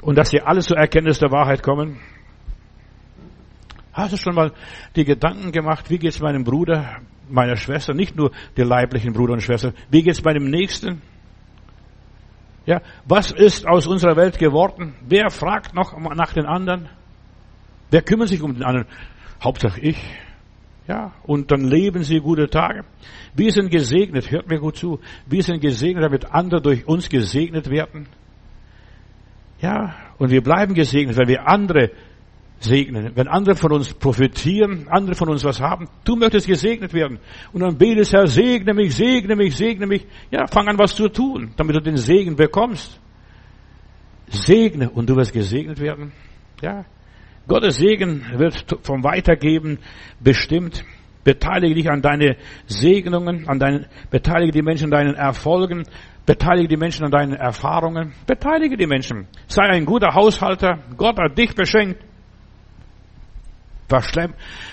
[0.00, 2.00] und dass sie alle zur Erkenntnis der Wahrheit kommen.
[3.92, 4.52] Hast du schon mal
[4.96, 9.34] die Gedanken gemacht, wie geht es meinem Bruder, meiner Schwester, nicht nur der leiblichen Bruder
[9.34, 11.02] und Schwester, wie geht es meinem Nächsten?
[12.64, 14.94] Ja, was ist aus unserer Welt geworden?
[15.06, 16.88] Wer fragt noch nach den anderen?
[17.90, 18.86] Wer kümmert sich um den anderen?
[19.42, 19.98] Hauptsache ich.
[20.88, 22.84] Ja, und dann leben sie gute Tage.
[23.34, 25.00] Wir sind gesegnet, hört mir gut zu.
[25.26, 28.06] Wir sind gesegnet, damit andere durch uns gesegnet werden.
[29.60, 31.90] Ja, und wir bleiben gesegnet, weil wir andere
[32.64, 33.12] segnen.
[33.14, 37.18] Wenn andere von uns profitieren, andere von uns was haben, du möchtest gesegnet werden.
[37.52, 40.06] Und dann betest, Herr, segne mich, segne mich, segne mich.
[40.30, 43.00] Ja, fang an, was zu tun, damit du den Segen bekommst.
[44.28, 46.12] Segne und du wirst gesegnet werden.
[46.62, 46.84] Ja.
[47.48, 49.78] Gottes Segen wird vom Weitergeben
[50.20, 50.84] bestimmt.
[51.24, 55.84] Beteilige dich an deine Segnungen, an deinen, beteilige die Menschen an deinen Erfolgen,
[56.26, 59.28] beteilige die Menschen an deinen Erfahrungen, beteilige die Menschen.
[59.46, 60.80] Sei ein guter Haushalter.
[60.96, 62.02] Gott hat dich beschenkt.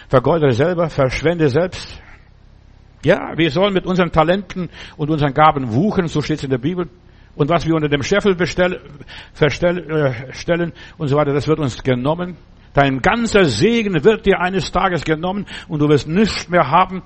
[0.07, 2.01] Vergeudere selber, verschwende selbst.
[3.03, 6.57] Ja, wir sollen mit unseren Talenten und unseren Gaben wuchen, so steht es in der
[6.57, 6.89] Bibel.
[7.35, 8.81] Und was wir unter dem Scheffel bestell,
[9.39, 12.35] äh, stellen und so weiter, das wird uns genommen.
[12.73, 17.01] Dein ganzer Segen wird dir eines Tages genommen und du wirst nichts mehr haben.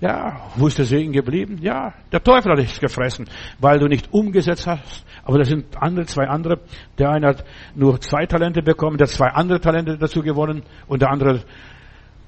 [0.00, 1.58] Ja, wo ist der Segen geblieben?
[1.62, 3.26] Ja, der Teufel hat dich gefressen,
[3.58, 5.06] weil du nicht umgesetzt hast.
[5.24, 6.60] Aber das sind andere, zwei andere.
[6.98, 11.00] Der eine hat nur zwei Talente bekommen, der hat zwei andere Talente dazu gewonnen und
[11.00, 11.40] der andere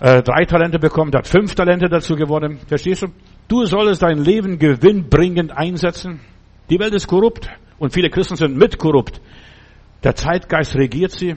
[0.00, 2.58] äh, drei Talente bekommen, der hat fünf Talente dazu gewonnen.
[2.66, 3.08] Verstehst du?
[3.48, 6.20] Du solltest dein Leben gewinnbringend einsetzen.
[6.70, 9.20] Die Welt ist korrupt und viele Christen sind mit korrupt.
[10.04, 11.36] Der Zeitgeist regiert sie.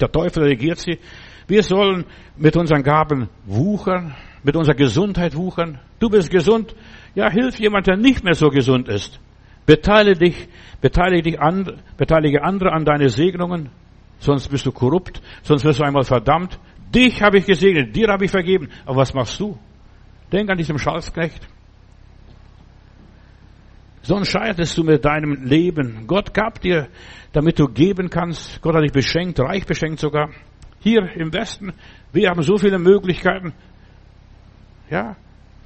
[0.00, 0.98] Der Teufel regiert sie.
[1.46, 2.04] Wir sollen
[2.36, 5.78] mit unseren Gaben wuchern mit unserer Gesundheit wuchern.
[5.98, 6.74] Du bist gesund.
[7.14, 9.20] Ja, hilf jemand, der nicht mehr so gesund ist.
[9.66, 10.48] Beteilige dich,
[10.80, 13.68] beteilige dich an, beteilige andere an deine Segnungen.
[14.18, 15.20] Sonst bist du korrupt.
[15.42, 16.58] Sonst wirst du einmal verdammt.
[16.94, 17.94] Dich habe ich gesegnet.
[17.94, 18.68] Dir habe ich vergeben.
[18.84, 19.58] Aber was machst du?
[20.32, 21.46] Denk an diesem Schalzknecht.
[24.02, 26.06] Sonst scheiterst du mit deinem Leben.
[26.06, 26.88] Gott gab dir,
[27.32, 28.60] damit du geben kannst.
[28.62, 30.30] Gott hat dich beschenkt, reich beschenkt sogar.
[30.80, 31.74] Hier im Westen,
[32.12, 33.52] wir haben so viele Möglichkeiten.
[34.90, 35.16] Ja,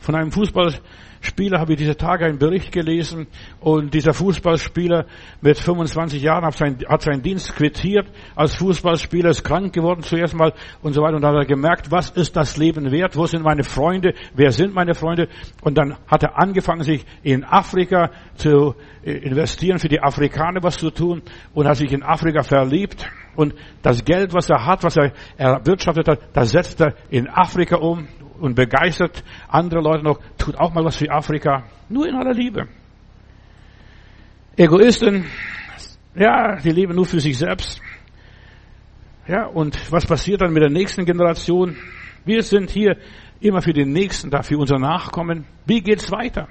[0.00, 3.26] von einem Fußballspieler habe ich diese Tage einen Bericht gelesen
[3.58, 5.06] und dieser Fußballspieler
[5.40, 8.06] mit 25 Jahren hat, sein, hat seinen Dienst quittiert
[8.36, 11.16] als Fußballspieler, ist krank geworden zuerst mal und so weiter.
[11.16, 14.52] Und dann hat er gemerkt, was ist das Leben wert, wo sind meine Freunde, wer
[14.52, 15.28] sind meine Freunde?
[15.62, 20.76] Und dann hat er angefangen, sich in Afrika zu äh, investieren, für die Afrikaner was
[20.76, 21.22] zu tun
[21.54, 26.08] und hat sich in Afrika verliebt und das Geld, was er hat, was er erwirtschaftet
[26.08, 28.08] hat, das setzt er in Afrika um
[28.40, 31.64] und begeistert andere Leute noch, tut auch mal was für Afrika.
[31.88, 32.68] Nur in aller Liebe.
[34.56, 35.24] Egoisten,
[36.14, 37.80] ja, die leben nur für sich selbst.
[39.26, 41.76] Ja, und was passiert dann mit der nächsten Generation?
[42.24, 42.96] Wir sind hier
[43.40, 45.46] immer für den Nächsten da, für unser Nachkommen.
[45.66, 46.48] Wie geht's weiter?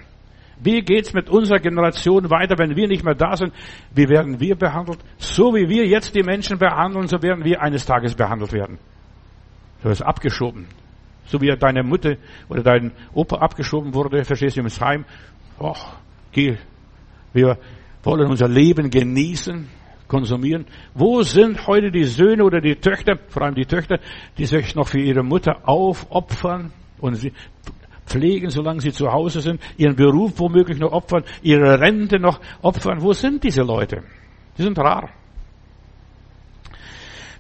[0.60, 3.54] Wie geht's mit unserer Generation weiter, wenn wir nicht mehr da sind?
[3.94, 5.00] Wie werden wir behandelt?
[5.18, 8.78] So wie wir jetzt die Menschen behandeln, so werden wir eines Tages behandelt werden.
[9.82, 10.68] Du wirst abgeschoben.
[11.26, 12.16] So wie deine Mutter
[12.50, 15.06] oder dein Opa abgeschoben wurde, verstehst du, ins Heim.
[15.60, 15.96] Och,
[16.32, 16.58] geh.
[17.34, 17.58] Wir
[18.04, 19.68] wollen unser Leben genießen,
[20.08, 20.66] konsumieren.
[20.94, 24.00] Wo sind heute die Söhne oder die Töchter, vor allem die Töchter,
[24.38, 27.34] die sich noch für ihre Mutter aufopfern und sie
[28.06, 33.02] pflegen, solange sie zu Hause sind, ihren Beruf womöglich noch opfern, ihre Rente noch opfern.
[33.02, 34.04] Wo sind diese Leute?
[34.58, 35.10] Die sind rar.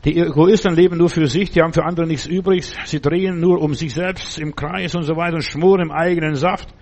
[0.05, 2.65] Die Egoisten leben nur für sich, die haben für andere nichts übrig.
[2.85, 6.35] Sie drehen nur um sich selbst im Kreis und so weiter und schmoren im eigenen
[6.35, 6.73] Saft.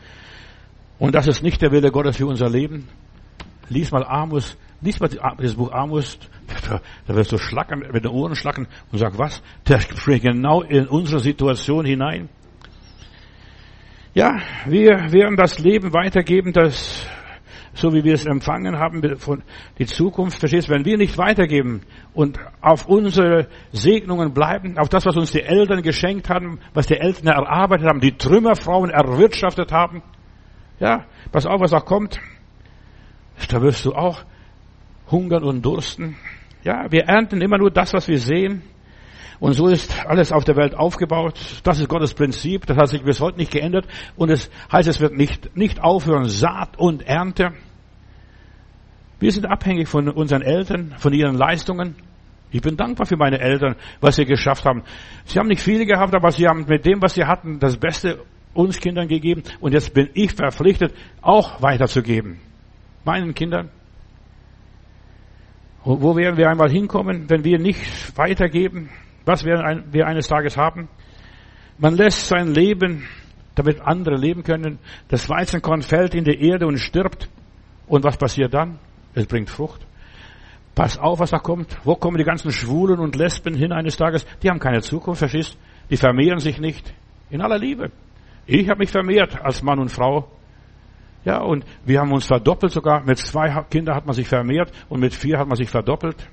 [0.97, 2.87] Und das ist nicht der Wille Gottes für unser Leben.
[3.69, 6.17] Lies mal Amos, lies mal das Buch Amos,
[7.07, 9.41] da wirst du schlackern, mit den Ohren schlacken und sag, was?
[9.67, 12.27] Der spricht genau in unsere Situation hinein.
[14.13, 17.07] Ja, wir werden das Leben weitergeben, das,
[17.73, 19.41] so wie wir es empfangen haben, von
[19.79, 25.05] die Zukunft, verstehst du, wenn wir nicht weitergeben und auf unsere Segnungen bleiben, auf das,
[25.05, 30.03] was uns die Eltern geschenkt haben, was die Eltern erarbeitet haben, die Trümmerfrauen erwirtschaftet haben,
[30.81, 32.19] ja, pass auf, was auch kommt,
[33.47, 34.25] da wirst du auch
[35.09, 36.17] hungern und dursten.
[36.63, 38.61] Ja, wir ernten immer nur das, was wir sehen.
[39.41, 41.33] Und so ist alles auf der Welt aufgebaut.
[41.63, 42.67] Das ist Gottes Prinzip.
[42.67, 43.87] Das hat sich bis heute nicht geändert.
[44.15, 46.25] Und es heißt, es wird nicht, nicht aufhören.
[46.25, 47.49] Saat und Ernte.
[49.19, 51.95] Wir sind abhängig von unseren Eltern, von ihren Leistungen.
[52.51, 54.83] Ich bin dankbar für meine Eltern, was sie geschafft haben.
[55.25, 58.19] Sie haben nicht viele gehabt, aber sie haben mit dem, was sie hatten, das Beste
[58.53, 59.41] uns Kindern gegeben.
[59.59, 62.39] Und jetzt bin ich verpflichtet, auch weiterzugeben.
[63.05, 63.71] Meinen Kindern.
[65.83, 68.91] Wo werden wir einmal hinkommen, wenn wir nicht weitergeben?
[69.25, 70.89] Was werden wir eines Tages haben?
[71.77, 73.07] Man lässt sein Leben,
[73.55, 74.79] damit andere leben können.
[75.07, 77.29] Das Weizenkorn fällt in die Erde und stirbt.
[77.87, 78.79] Und was passiert dann?
[79.13, 79.85] Es bringt Frucht.
[80.75, 81.77] Pass auf, was da kommt.
[81.83, 84.25] Wo kommen die ganzen Schwulen und Lesben hin eines Tages?
[84.41, 85.57] Die haben keine Zukunft, verstehst?
[85.89, 86.93] Die vermehren sich nicht.
[87.29, 87.91] In aller Liebe.
[88.45, 90.29] Ich habe mich vermehrt als Mann und Frau.
[91.23, 93.03] Ja, und wir haben uns verdoppelt sogar.
[93.03, 96.27] Mit zwei Kindern hat man sich vermehrt und mit vier hat man sich verdoppelt.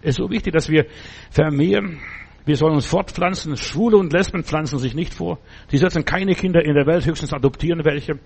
[0.00, 0.86] Es ist so wichtig, dass wir
[1.30, 1.98] vermehren.
[2.44, 3.56] Wir sollen uns fortpflanzen.
[3.56, 5.38] Schwule und Lesben pflanzen sich nicht vor.
[5.70, 8.18] Die setzen keine Kinder in der Welt, höchstens adoptieren welche.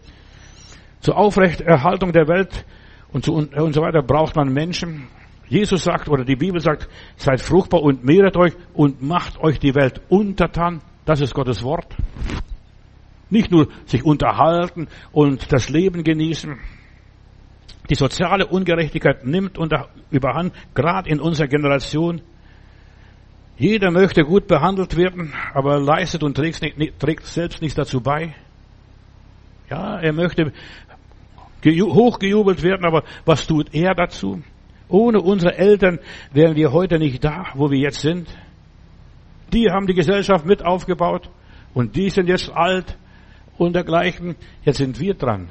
[1.00, 2.64] Zur Aufrechterhaltung der Welt
[3.12, 5.08] und, so, und so weiter braucht man Menschen.
[5.48, 9.74] Jesus sagt, oder die Bibel sagt, seid fruchtbar und mehret euch und macht euch die
[9.74, 10.80] Welt untertan.
[11.04, 11.94] Das ist Gottes Wort.
[13.28, 16.58] Nicht nur sich unterhalten und das Leben genießen.
[17.90, 22.22] Die soziale Ungerechtigkeit nimmt unter, überhand, gerade in unserer Generation.
[23.58, 28.34] Jeder möchte gut behandelt werden, aber leistet und trägt, nicht, trägt selbst nichts dazu bei.
[29.68, 30.52] Ja, er möchte
[31.64, 34.42] hochgejubelt werden, aber was tut er dazu?
[34.88, 35.98] Ohne unsere Eltern
[36.32, 38.28] wären wir heute nicht da, wo wir jetzt sind.
[39.52, 41.30] Die haben die Gesellschaft mit aufgebaut
[41.74, 42.96] und die sind jetzt alt
[43.58, 44.36] und dergleichen.
[44.64, 45.48] Jetzt sind wir dran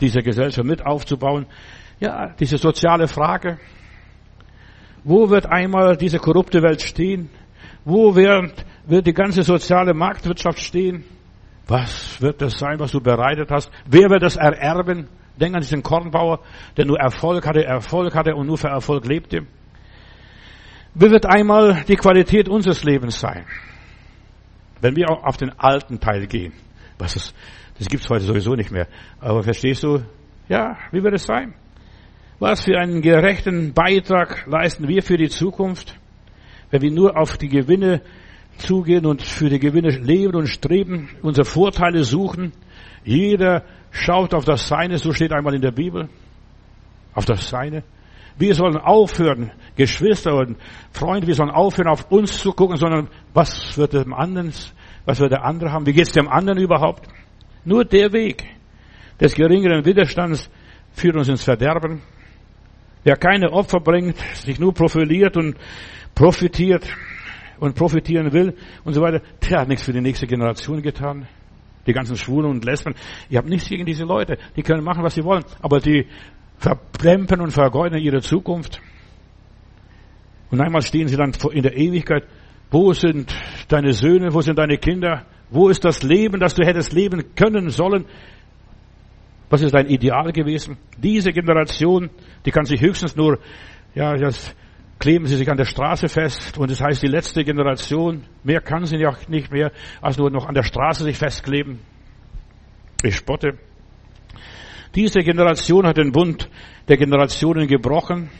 [0.00, 1.46] diese Gesellschaft mit aufzubauen.
[2.00, 3.58] Ja, diese soziale Frage.
[5.04, 7.30] Wo wird einmal diese korrupte Welt stehen?
[7.84, 11.04] Wo wird, wird die ganze soziale Marktwirtschaft stehen?
[11.66, 13.70] Was wird das sein, was du bereitet hast?
[13.86, 15.08] Wer wird das ererben?
[15.38, 16.40] Denk an diesen Kornbauer,
[16.76, 19.46] der nur Erfolg hatte, Erfolg hatte und nur für Erfolg lebte.
[20.94, 23.44] Wie wird einmal die Qualität unseres Lebens sein?
[24.80, 26.52] Wenn wir auf den alten Teil gehen.
[26.98, 27.34] Was ist,
[27.78, 28.88] das gibt's heute sowieso nicht mehr.
[29.20, 30.02] Aber verstehst du?
[30.48, 31.54] Ja, wie wird es sein?
[32.40, 35.98] Was für einen gerechten Beitrag leisten wir für die Zukunft,
[36.70, 38.02] wenn wir nur auf die Gewinne
[38.58, 42.52] zugehen und für die Gewinne leben und streben, unsere Vorteile suchen?
[43.04, 46.08] Jeder schaut auf das Seine, so steht einmal in der Bibel.
[47.14, 47.82] Auf das Seine.
[48.38, 50.56] Wir sollen aufhören, Geschwister und
[50.92, 54.52] Freunde, wir sollen aufhören, auf uns zu gucken, sondern was wird dem anderen,
[55.04, 55.86] was wird der andere haben?
[55.86, 57.08] Wie geht's dem anderen überhaupt?
[57.68, 58.44] Nur der Weg
[59.20, 60.48] des geringeren Widerstands
[60.92, 62.00] führt uns ins Verderben.
[63.04, 65.54] Wer keine Opfer bringt, sich nur profiliert und
[66.14, 66.88] profitiert
[67.60, 68.54] und profitieren will
[68.84, 71.28] und so weiter, der hat nichts für die nächste Generation getan.
[71.86, 72.94] Die ganzen Schwulen und Lesben,
[73.28, 74.38] ihr habt nichts gegen diese Leute.
[74.56, 76.06] Die können machen, was sie wollen, aber die
[76.56, 78.80] verplempern und vergeuden ihre Zukunft.
[80.50, 82.24] Und einmal stehen sie dann in der Ewigkeit.
[82.70, 83.36] Wo sind
[83.68, 84.32] deine Söhne?
[84.32, 85.26] Wo sind deine Kinder?
[85.50, 88.04] Wo ist das Leben, das du hättest leben können sollen?
[89.50, 90.76] Was ist dein Ideal gewesen?
[90.98, 92.10] Diese Generation,
[92.44, 93.38] die kann sich höchstens nur,
[93.94, 94.54] ja, das
[94.98, 98.24] kleben sie sich an der Straße fest und das heißt die letzte Generation.
[98.42, 101.80] Mehr kann sie ja nicht mehr, als nur noch an der Straße sich festkleben.
[103.02, 103.58] Ich spotte.
[104.94, 106.50] Diese Generation hat den Bund
[106.88, 108.30] der Generationen gebrochen.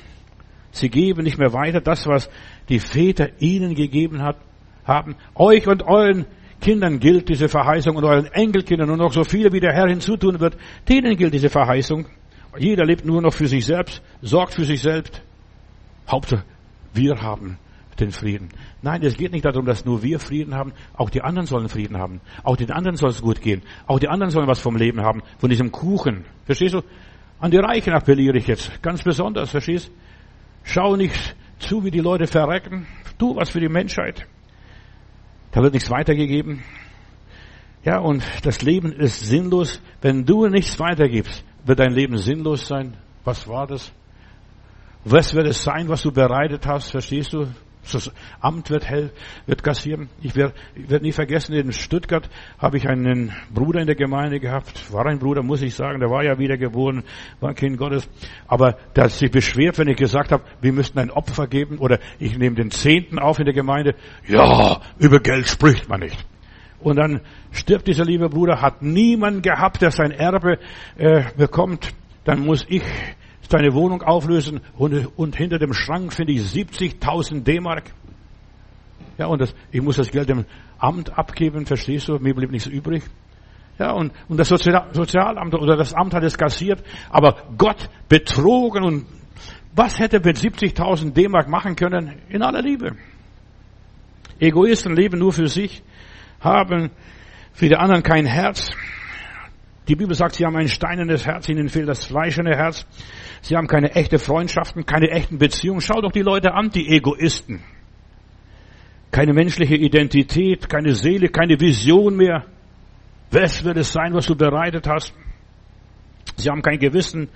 [0.73, 2.29] Sie geben nicht mehr weiter das, was
[2.69, 4.37] die Väter ihnen gegeben hat,
[4.85, 5.17] haben.
[5.35, 6.27] Euch und euren
[6.61, 10.41] Kindern gilt diese Verheißung und euren Enkelkindern und noch so viele, wie der Herr hinzutun
[10.41, 10.57] wird,
[10.89, 12.07] denen gilt diese Verheißung.
[12.59, 15.23] Jeder lebt nur noch für sich selbst, sorgt für sich selbst.
[16.09, 16.45] Hauptsache,
[16.93, 17.59] wir haben
[18.01, 18.49] den Frieden.
[18.83, 21.99] Nein, es geht nicht darum, dass nur wir Frieden haben, auch die anderen sollen Frieden
[21.99, 22.21] haben.
[22.43, 23.63] Auch den anderen soll es gut gehen.
[23.87, 26.25] Auch die anderen sollen was vom Leben haben, von diesem Kuchen.
[26.45, 26.83] Verstehst du?
[27.41, 29.91] An die Reichen appelliere ich jetzt, ganz besonders, verstehst?
[30.65, 32.87] Schau nicht zu, wie die Leute verrecken.
[33.19, 34.27] Tu was für die Menschheit.
[35.59, 36.63] Da wird nichts weitergegeben.
[37.83, 39.83] Ja, und das Leben ist sinnlos.
[40.01, 42.97] Wenn du nichts weitergibst, wird dein Leben sinnlos sein.
[43.25, 43.93] Was war das?
[45.03, 46.93] Was wird es sein, was du bereitet hast?
[46.93, 47.49] Verstehst du?
[47.91, 48.11] Das
[48.41, 49.13] Amt wird hell,
[49.47, 50.09] wird kassieren.
[50.21, 54.41] Ich werde, ich werde nie vergessen, in Stuttgart habe ich einen Bruder in der Gemeinde
[54.41, 54.93] gehabt.
[54.93, 56.01] War ein Bruder, muss ich sagen.
[56.01, 57.05] Der war ja wiedergeboren,
[57.41, 58.09] war ein Kind Gottes.
[58.47, 61.99] Aber der hat sich beschwert, wenn ich gesagt habe, wir müssten ein Opfer geben oder
[62.19, 63.95] ich nehme den Zehnten auf in der Gemeinde.
[64.27, 66.27] Ja, über Geld spricht man nicht.
[66.81, 67.21] Und dann
[67.51, 70.59] stirbt dieser liebe Bruder, hat niemand gehabt, der sein Erbe
[70.97, 71.93] äh, bekommt.
[72.25, 72.83] Dann muss ich
[73.49, 77.93] seine Wohnung auflösen und, und hinter dem Schrank finde ich 70.000 D-Mark.
[79.17, 80.45] Ja, und das, ich muss das Geld dem
[80.79, 82.19] Amt abgeben, verstehst du?
[82.19, 83.03] Mir blieb nichts übrig.
[83.79, 88.85] Ja, und, und das Sozial, Sozialamt oder das Amt hat es kassiert, aber Gott betrogen
[88.85, 89.07] und
[89.75, 92.21] was hätte mit 70.000 D-Mark machen können?
[92.29, 92.97] In aller Liebe.
[94.41, 95.83] Egoisten leben nur für sich,
[96.41, 96.91] haben
[97.53, 98.71] für die anderen kein Herz.
[99.89, 102.87] Die Bibel sagt, sie haben ein steinernes Herz, ihnen fehlt das fleischende Herz.
[103.41, 105.81] Sie haben keine echte Freundschaften, keine echten Beziehungen.
[105.81, 107.63] Schau doch die Leute an, die Egoisten.
[109.11, 112.45] Keine menschliche Identität, keine Seele, keine Vision mehr.
[113.31, 115.15] Was wird es sein, was du bereitet hast?
[116.37, 117.31] Sie haben kein Gewissen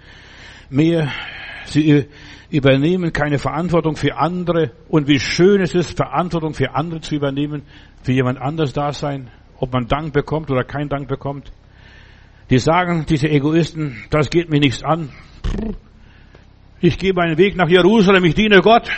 [0.69, 1.11] mehr.
[1.65, 2.07] Sie
[2.51, 4.73] übernehmen keine Verantwortung für andere.
[4.89, 7.63] Und wie schön es ist, Verantwortung für andere zu übernehmen,
[8.03, 11.51] für jemand anders da sein, ob man Dank bekommt oder kein Dank bekommt.
[12.53, 15.09] Die sagen, diese Egoisten, das geht mir nichts an.
[16.81, 18.91] Ich gehe meinen Weg nach Jerusalem, ich diene Gott.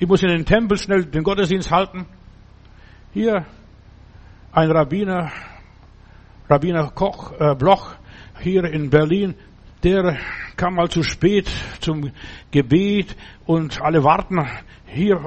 [0.00, 2.06] Ich muss in den Tempel schnell den Gottesdienst halten.
[3.14, 3.46] Hier
[4.50, 5.30] ein Rabbiner,
[6.50, 7.94] Rabbiner Koch, äh, Bloch,
[8.40, 9.36] hier in Berlin,
[9.86, 10.18] der
[10.56, 11.48] kam mal zu spät
[11.80, 12.10] zum
[12.50, 13.14] Gebet
[13.44, 14.44] und alle warten
[14.86, 15.20] hier,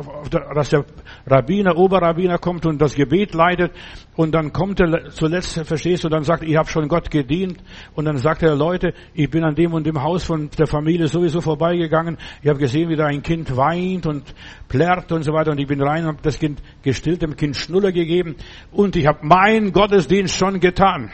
[0.54, 0.84] dass der
[1.26, 3.72] Rabbiner, Oberrabbiner kommt und das Gebet leitet.
[4.16, 7.62] Und dann kommt er zuletzt, verstehst du, dann sagt, ich habe schon Gott gedient.
[7.94, 11.08] Und dann sagt er, Leute, ich bin an dem und dem Haus von der Familie
[11.08, 14.34] sowieso vorbeigegangen, ich habe gesehen, wie da ein Kind weint und
[14.68, 15.52] plärrt und so weiter.
[15.52, 18.36] Und ich bin rein und habe das Kind gestillt, dem Kind Schnuller gegeben.
[18.72, 21.12] Und ich habe meinen Gottesdienst schon getan.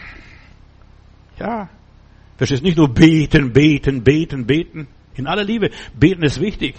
[1.38, 1.70] Ja,
[2.38, 4.88] verstehst nicht nur beten, beten, beten, beten.
[5.16, 6.76] In aller Liebe, beten ist wichtig.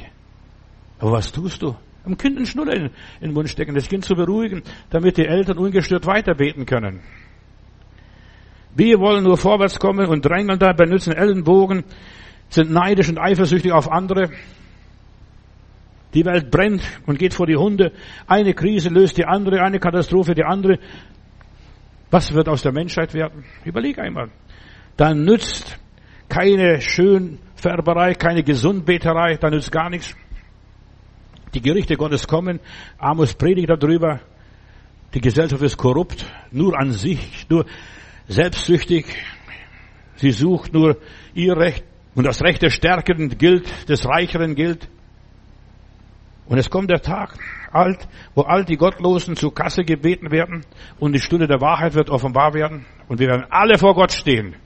[0.98, 1.74] Aber was tust du?
[2.04, 2.90] Dem Kind einen Schnuller in,
[3.20, 7.00] den Mund stecken, das Kind zu beruhigen, damit die Eltern ungestört weiterbeten können.
[8.76, 11.84] Wir wollen nur vorwärts kommen und drängeln da, benutzen Ellenbogen,
[12.48, 14.30] sind neidisch und eifersüchtig auf andere.
[16.14, 17.92] Die Welt brennt und geht vor die Hunde.
[18.26, 20.78] Eine Krise löst die andere, eine Katastrophe die andere.
[22.11, 23.44] Was wird aus der Menschheit werden?
[23.64, 24.30] Überleg einmal.
[24.97, 25.78] Dann nützt
[26.28, 30.14] keine Schönfärberei, keine Gesundbeterei, da nützt gar nichts.
[31.55, 32.61] Die Gerichte Gottes kommen.
[32.99, 34.20] Amos predigt darüber.
[35.14, 37.64] Die Gesellschaft ist korrupt, nur an sich, nur
[38.28, 39.07] selbstsüchtig.
[40.16, 40.99] Sie sucht nur
[41.34, 41.84] ihr Recht.
[42.14, 44.88] Und das Recht des Stärkeren gilt, des Reicheren gilt.
[46.47, 47.38] Und es kommt der Tag,
[47.72, 50.64] alt, wo all die Gottlosen zur Kasse gebeten werden
[50.99, 54.57] und die Stunde der Wahrheit wird offenbar werden und wir werden alle vor Gott stehen.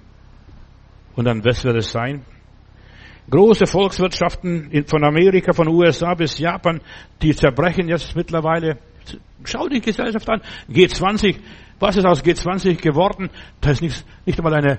[1.17, 2.25] Und dann, was wird es sein?
[3.29, 6.81] Große Volkswirtschaften von Amerika, von USA bis Japan,
[7.23, 8.79] die zerbrechen jetzt mittlerweile.
[9.45, 10.41] Schau die Gesellschaft an.
[10.69, 11.37] G20,
[11.79, 13.31] was ist aus G20 geworden?
[13.61, 14.79] Da ist nicht, nicht einmal eine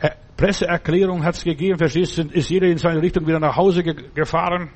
[0.00, 1.78] äh, Presseerklärung hat es gegeben.
[1.78, 4.70] Verstehst du, ist jeder in seine Richtung wieder nach Hause gefahren.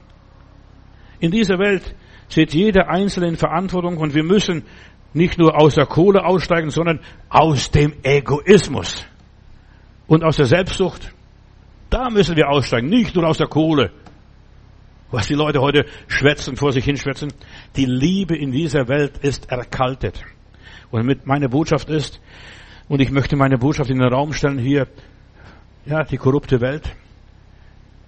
[1.18, 1.94] In dieser Welt
[2.28, 4.64] steht jeder Einzelne in Verantwortung und wir müssen
[5.14, 9.06] nicht nur aus der Kohle aussteigen, sondern aus dem Egoismus
[10.06, 11.12] und aus der Selbstsucht.
[11.90, 13.90] Da müssen wir aussteigen, nicht nur aus der Kohle.
[15.10, 17.32] Was die Leute heute schwätzen, vor sich hinschwätzen.
[17.76, 20.22] Die Liebe in dieser Welt ist erkaltet.
[20.90, 22.20] Und mit meine Botschaft ist,
[22.88, 24.88] und ich möchte meine Botschaft in den Raum stellen hier,
[25.84, 26.94] ja, die korrupte Welt.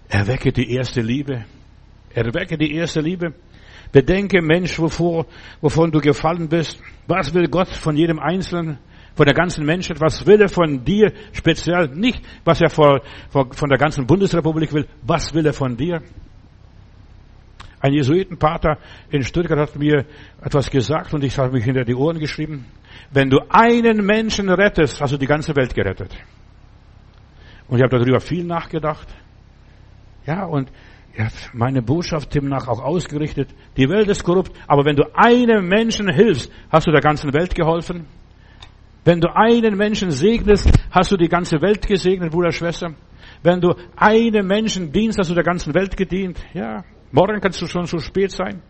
[0.09, 1.45] Erwecke die erste Liebe.
[2.15, 3.35] Erwecke die erste Liebe.
[3.93, 5.27] Bedenke, Mensch, wovor,
[5.61, 6.81] wovon du gefallen bist.
[7.07, 8.79] Was will Gott von jedem Einzelnen?
[9.19, 13.01] Von der ganzen Menschheit, was will er von dir speziell, nicht was er vor,
[13.31, 16.01] vor, von der ganzen Bundesrepublik will, was will er von dir?
[17.81, 18.79] Ein Jesuitenpater
[19.11, 20.05] in Stuttgart hat mir
[20.41, 22.67] etwas gesagt und ich habe mich hinter die Ohren geschrieben.
[23.11, 26.15] Wenn du einen Menschen rettest, hast du die ganze Welt gerettet.
[27.67, 29.09] Und ich habe darüber viel nachgedacht.
[30.27, 30.71] Ja, und
[31.13, 33.49] er hat meine Botschaft demnach auch ausgerichtet.
[33.77, 37.57] Die Welt ist korrupt, aber wenn du einem Menschen hilfst, hast du der ganzen Welt
[37.57, 38.07] geholfen.
[39.09, 42.91] Wenn du einen Menschen segnest, hast du die ganze Welt gesegnet, Bruder, Schwester.
[43.43, 46.39] Wenn du einem Menschen dienst, hast du der ganzen Welt gedient.
[46.53, 48.61] Ja, morgen kannst du schon zu spät sein.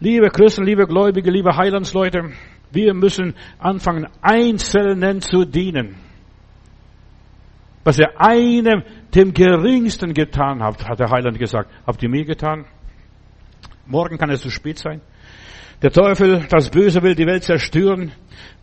[0.00, 2.32] Liebe Christen, liebe Gläubige, liebe Heilandsleute,
[2.72, 5.94] wir müssen anfangen, Einzelnen zu dienen.
[7.84, 8.82] Was ihr einem,
[9.14, 12.64] dem Geringsten getan habt, hat der Heiland gesagt, habt ihr mir getan?
[13.86, 15.00] Morgen kann es zu spät sein.
[15.80, 18.10] Der Teufel, das Böse will die Welt zerstören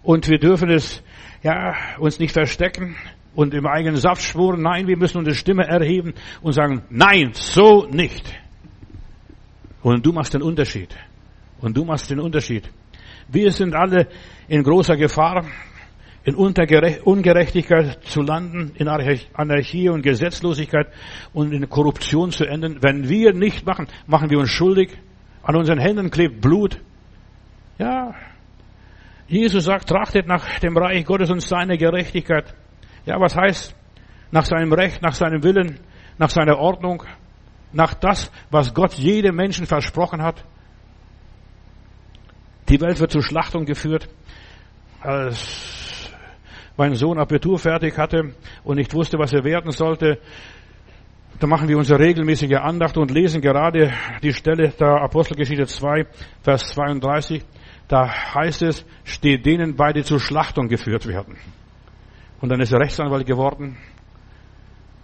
[0.04, 1.04] und wir dürfen es,
[1.44, 2.96] ja, uns nicht verstecken
[3.36, 4.62] und im eigenen Saft schworen.
[4.62, 8.34] Nein, wir müssen unsere Stimme erheben und sagen, nein, so nicht.
[9.82, 10.96] Und du machst den Unterschied.
[11.60, 12.70] Und du machst den Unterschied.
[13.28, 14.08] Wir sind alle
[14.48, 15.46] in großer Gefahr,
[16.24, 20.88] in Ungerechtigkeit zu landen, in Anarchie und Gesetzlosigkeit
[21.34, 22.78] und in Korruption zu enden.
[22.82, 24.92] Wenn wir nicht machen, machen wir uns schuldig.
[25.44, 26.80] An unseren Händen klebt Blut.
[27.80, 28.14] Ja.
[29.32, 32.54] Jesus sagt, trachtet nach dem Reich Gottes und seiner Gerechtigkeit.
[33.06, 33.74] Ja, was heißt?
[34.32, 35.80] Nach seinem Recht, nach seinem Willen,
[36.18, 37.04] nach seiner Ordnung,
[37.72, 40.44] nach das, was Gott jedem Menschen versprochen hat.
[42.68, 44.10] Die Welt wird zur Schlachtung geführt.
[45.00, 46.12] Als
[46.76, 48.34] mein Sohn Abitur fertig hatte
[48.66, 50.20] und nicht wusste, was er werden sollte,
[51.40, 56.06] da machen wir unsere regelmäßige Andacht und lesen gerade die Stelle der Apostelgeschichte 2,
[56.44, 57.46] Vers 32.
[57.92, 61.36] Da heißt es, steht denen bei, die zur Schlachtung geführt werden.
[62.40, 63.76] Und dann ist er Rechtsanwalt geworden.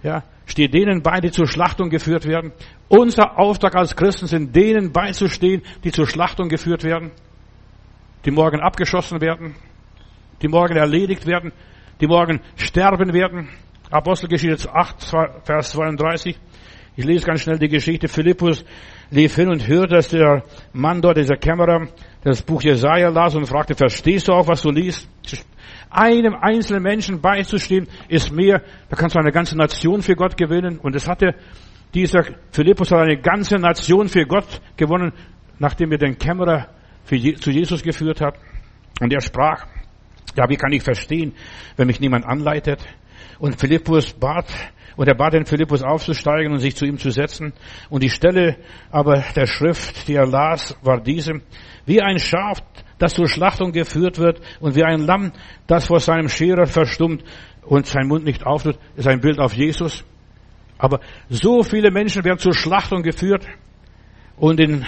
[0.04, 2.54] Ja, steht denen bei, die zur Schlachtung geführt werden.
[2.88, 7.12] Unser Auftrag als Christen sind denen beizustehen, die zur Schlachtung geführt werden,
[8.24, 9.56] die morgen abgeschossen werden,
[10.42, 11.52] die morgen erledigt werden,
[12.00, 13.50] die morgen sterben werden.
[13.92, 15.04] Apostelgeschichte 8,
[15.44, 16.40] Vers 32.
[16.96, 18.08] Ich lese ganz schnell die Geschichte.
[18.08, 18.64] Philippus
[19.12, 21.90] lief hin und hörte, dass der Mann dort, dieser Kämmerer,
[22.24, 25.08] das Buch Jesaja las und fragte, verstehst du auch, was du liest?
[25.90, 30.80] Einem einzelnen Menschen beizustehen, ist mehr, da kannst du eine ganze Nation für Gott gewinnen.
[30.80, 31.36] Und es hatte
[31.94, 35.14] dieser Philippus hat eine ganze Nation für Gott gewonnen,
[35.60, 36.68] nachdem er den Kämmerer
[37.06, 38.36] für, zu Jesus geführt hat.
[39.00, 39.66] Und er sprach,
[40.36, 41.34] ja, wie kann ich verstehen,
[41.76, 42.80] wenn mich niemand anleitet?
[43.40, 44.46] Und Philippus bat,
[44.98, 47.54] und er bat den Philippus aufzusteigen und sich zu ihm zu setzen.
[47.90, 48.58] Und die Stelle
[48.92, 51.42] aber der Schrift, die er las, war diese.
[51.86, 52.62] Wie ein Schaf,
[52.98, 55.32] das zur Schlachtung geführt wird und wie ein Lamm,
[55.68, 57.24] das vor seinem Scherer verstummt
[57.62, 60.04] und sein Mund nicht auftut, ist ein Bild auf Jesus.
[60.80, 63.46] Aber so viele Menschen werden zur Schlachtung geführt
[64.36, 64.84] und in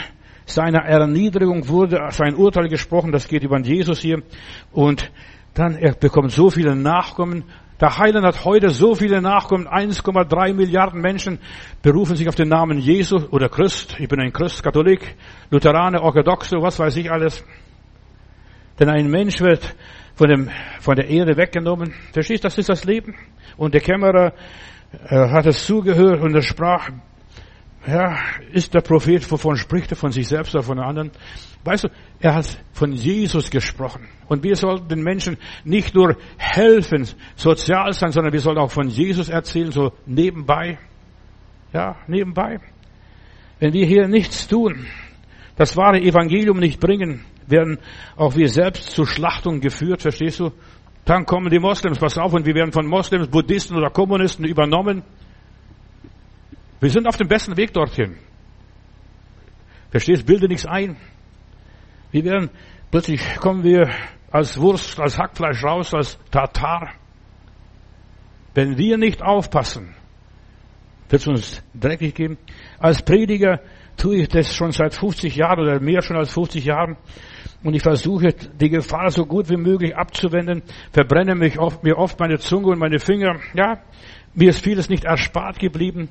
[0.45, 4.24] seiner Erniedrigung wurde sein Urteil gesprochen, das geht über Jesus hier
[4.72, 5.12] und
[5.53, 7.43] dann er bekommt so viele Nachkommen
[7.80, 11.39] der Heiland hat heute so viele Nachkommen, 1,3 Milliarden Menschen
[11.82, 13.95] berufen sich auf den Namen Jesu oder Christ.
[13.99, 15.15] Ich bin ein Christ, Katholik,
[15.49, 17.43] Lutheraner, Orthodoxe, was weiß ich alles.
[18.80, 19.75] Denn ein Mensch wird
[20.15, 20.49] von, dem,
[20.82, 21.93] von der Erde weggenommen.
[22.11, 23.15] Verstehst, das ist das Leben.
[23.55, 24.34] Und der Kämmerer
[25.07, 26.89] äh, hat es zugehört und er sprach,
[27.88, 28.17] ja,
[28.51, 31.11] ist der Prophet, wovon spricht er, von sich selbst oder von anderen?
[31.64, 31.89] Weißt du,
[32.20, 34.07] er hat von Jesus gesprochen.
[34.28, 38.88] Und wir sollten den Menschen nicht nur helfen, sozial sein, sondern wir sollten auch von
[38.88, 40.78] Jesus erzählen, so nebenbei.
[41.74, 42.60] Ja, nebenbei.
[43.60, 44.88] Wenn wir hier nichts tun,
[45.57, 47.80] das wahre Evangelium nicht bringen, werden
[48.16, 50.51] auch wir selbst zur Schlachtung geführt, verstehst du?
[51.03, 55.03] Dann kommen die Moslems, pass auf, und wir werden von Moslems, Buddhisten oder Kommunisten übernommen.
[56.80, 58.18] Wir sind auf dem besten Weg dorthin.
[59.89, 60.95] Verstehst, bilde nichts ein.
[62.12, 62.49] Wir werden,
[62.89, 63.89] plötzlich kommen wir
[64.32, 66.93] als Wurst, als Hackfleisch raus, als Tatar.
[68.53, 69.95] Wenn wir nicht aufpassen,
[71.10, 72.38] wird es uns dreckig geben.
[72.80, 73.60] Als Prediger
[73.97, 76.97] tue ich das schon seit 50 Jahren oder mehr schon als 50 Jahren.
[77.64, 82.20] Und ich versuche, die Gefahr so gut wie möglich abzuwenden, verbrenne mich oft, mir oft
[82.20, 83.39] meine Zunge und meine Finger.
[83.53, 83.82] Ja,
[84.34, 86.10] mir ist vieles nicht erspart geblieben.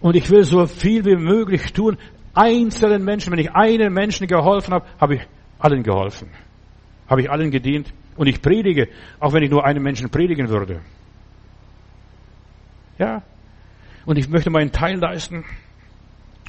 [0.00, 1.96] Und ich will so viel wie möglich tun.
[2.36, 5.22] Einzelnen Menschen, wenn ich einen Menschen geholfen habe, habe ich
[5.58, 6.28] allen geholfen.
[7.08, 7.92] Habe ich allen gedient.
[8.16, 10.82] Und ich predige, auch wenn ich nur einen Menschen predigen würde.
[12.98, 13.22] Ja.
[14.04, 15.44] Und ich möchte meinen Teil leisten,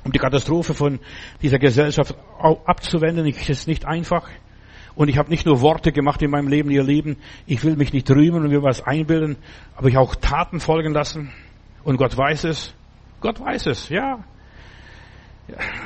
[0.04, 1.00] um die Katastrophe von
[1.42, 2.16] dieser Gesellschaft
[2.66, 3.26] abzuwenden.
[3.26, 4.30] Ich ist nicht einfach.
[4.96, 7.18] Und ich habe nicht nur Worte gemacht in meinem Leben, ihr Leben.
[7.46, 9.38] Ich will mich nicht rühmen und mir was einbilden,
[9.76, 11.32] aber ich auch Taten folgen lassen.
[11.84, 12.74] Und Gott weiß es.
[13.22, 14.26] Gott weiß es, ja.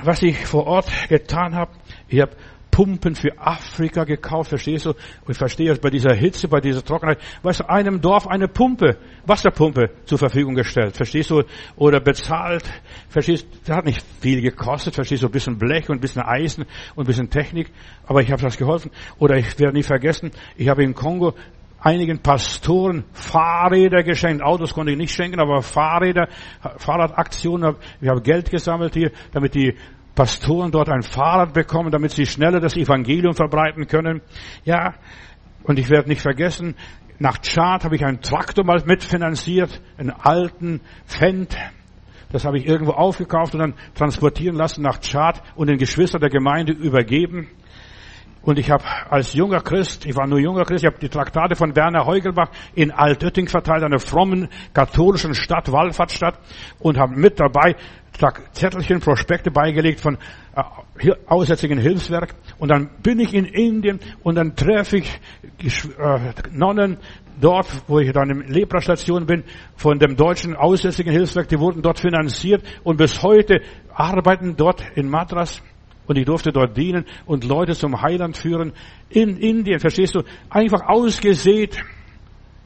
[0.03, 1.71] Was ich vor Ort getan habe,
[2.07, 2.35] ich habe
[2.71, 4.91] Pumpen für Afrika gekauft, verstehst du?
[4.91, 9.89] Und ich verstehe bei dieser Hitze, bei dieser Trockenheit, du, einem Dorf eine Pumpe, Wasserpumpe
[10.05, 11.43] zur Verfügung gestellt, verstehst du?
[11.75, 12.63] Oder bezahlt,
[13.09, 13.57] verstehst du?
[13.65, 15.27] Das hat nicht viel gekostet, verstehst du?
[15.27, 17.71] Ein bisschen Blech und ein bisschen Eisen und ein bisschen Technik,
[18.05, 18.89] aber ich habe das geholfen.
[19.19, 21.33] Oder ich werde nie vergessen, ich habe in Kongo
[21.81, 24.43] einigen Pastoren Fahrräder geschenkt.
[24.43, 26.27] Autos konnte ich nicht schenken, aber Fahrräder,
[26.77, 27.75] Fahrradaktionen.
[27.99, 29.75] Wir haben Geld gesammelt hier, damit die
[30.15, 34.21] Pastoren dort ein Fahrrad bekommen, damit sie schneller das Evangelium verbreiten können.
[34.63, 34.93] Ja,
[35.63, 36.75] und ich werde nicht vergessen,
[37.19, 41.55] nach Tschad habe ich einen Traktor mal mitfinanziert, einen alten Fendt.
[42.31, 46.29] Das habe ich irgendwo aufgekauft und dann transportieren lassen nach Tschad und den Geschwistern der
[46.29, 47.47] Gemeinde übergeben.
[48.43, 51.55] Und ich habe als junger Christ, ich war nur junger Christ, ich habe die Traktate
[51.55, 56.39] von Werner Heugelbach in Altötting verteilt, einer frommen katholischen Stadt, Wallfahrtsstadt,
[56.79, 57.75] und habe mit dabei
[58.51, 60.17] Zettelchen, Prospekte beigelegt von
[60.55, 62.35] äh, Aussätzigen Hilfswerk.
[62.59, 65.19] Und dann bin ich in Indien und dann treffe ich
[65.97, 66.97] äh, Nonnen
[67.39, 69.43] dort, wo ich dann in Lepra-Station bin,
[69.75, 73.61] von dem deutschen Aussätzigen Hilfswerk, die wurden dort finanziert und bis heute
[73.93, 75.61] arbeiten dort in Madras.
[76.11, 78.73] Und ich durfte dort dienen und Leute zum Heiland führen
[79.09, 80.23] in Indien, verstehst du?
[80.49, 81.81] Einfach ausgesät.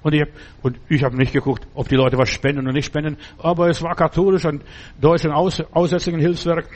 [0.01, 0.31] Und ich habe
[0.63, 3.83] und ich hab nicht geguckt, ob die Leute was spenden oder nicht spenden, aber es
[3.83, 4.63] war katholisch und
[4.99, 6.67] deutschen Aus, Aussätzigen Hilfswerk.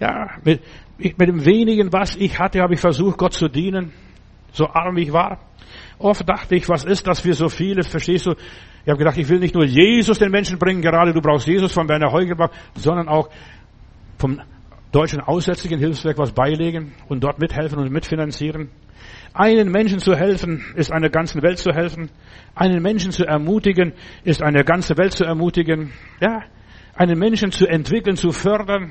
[0.00, 0.62] Ja, mit,
[0.96, 3.92] mit dem wenigen, was ich hatte, habe ich versucht, Gott zu dienen,
[4.52, 5.38] so arm ich war.
[5.98, 8.30] Oft dachte ich, was ist das für so viele, verstehst du?
[8.30, 11.72] Ich habe gedacht, ich will nicht nur Jesus den Menschen bringen, gerade du brauchst Jesus
[11.72, 13.28] von Werner Heugelbach, sondern auch
[14.16, 14.40] vom
[14.96, 18.70] deutschen Aussätzigen Hilfswerk was beilegen und dort mithelfen und mitfinanzieren.
[19.34, 22.08] Einen Menschen zu helfen, ist einer ganzen Welt zu helfen.
[22.54, 23.92] Einen Menschen zu ermutigen,
[24.24, 25.92] ist eine ganze Welt zu ermutigen.
[26.18, 26.44] Ja,
[26.94, 28.90] einen Menschen zu entwickeln, zu fördern.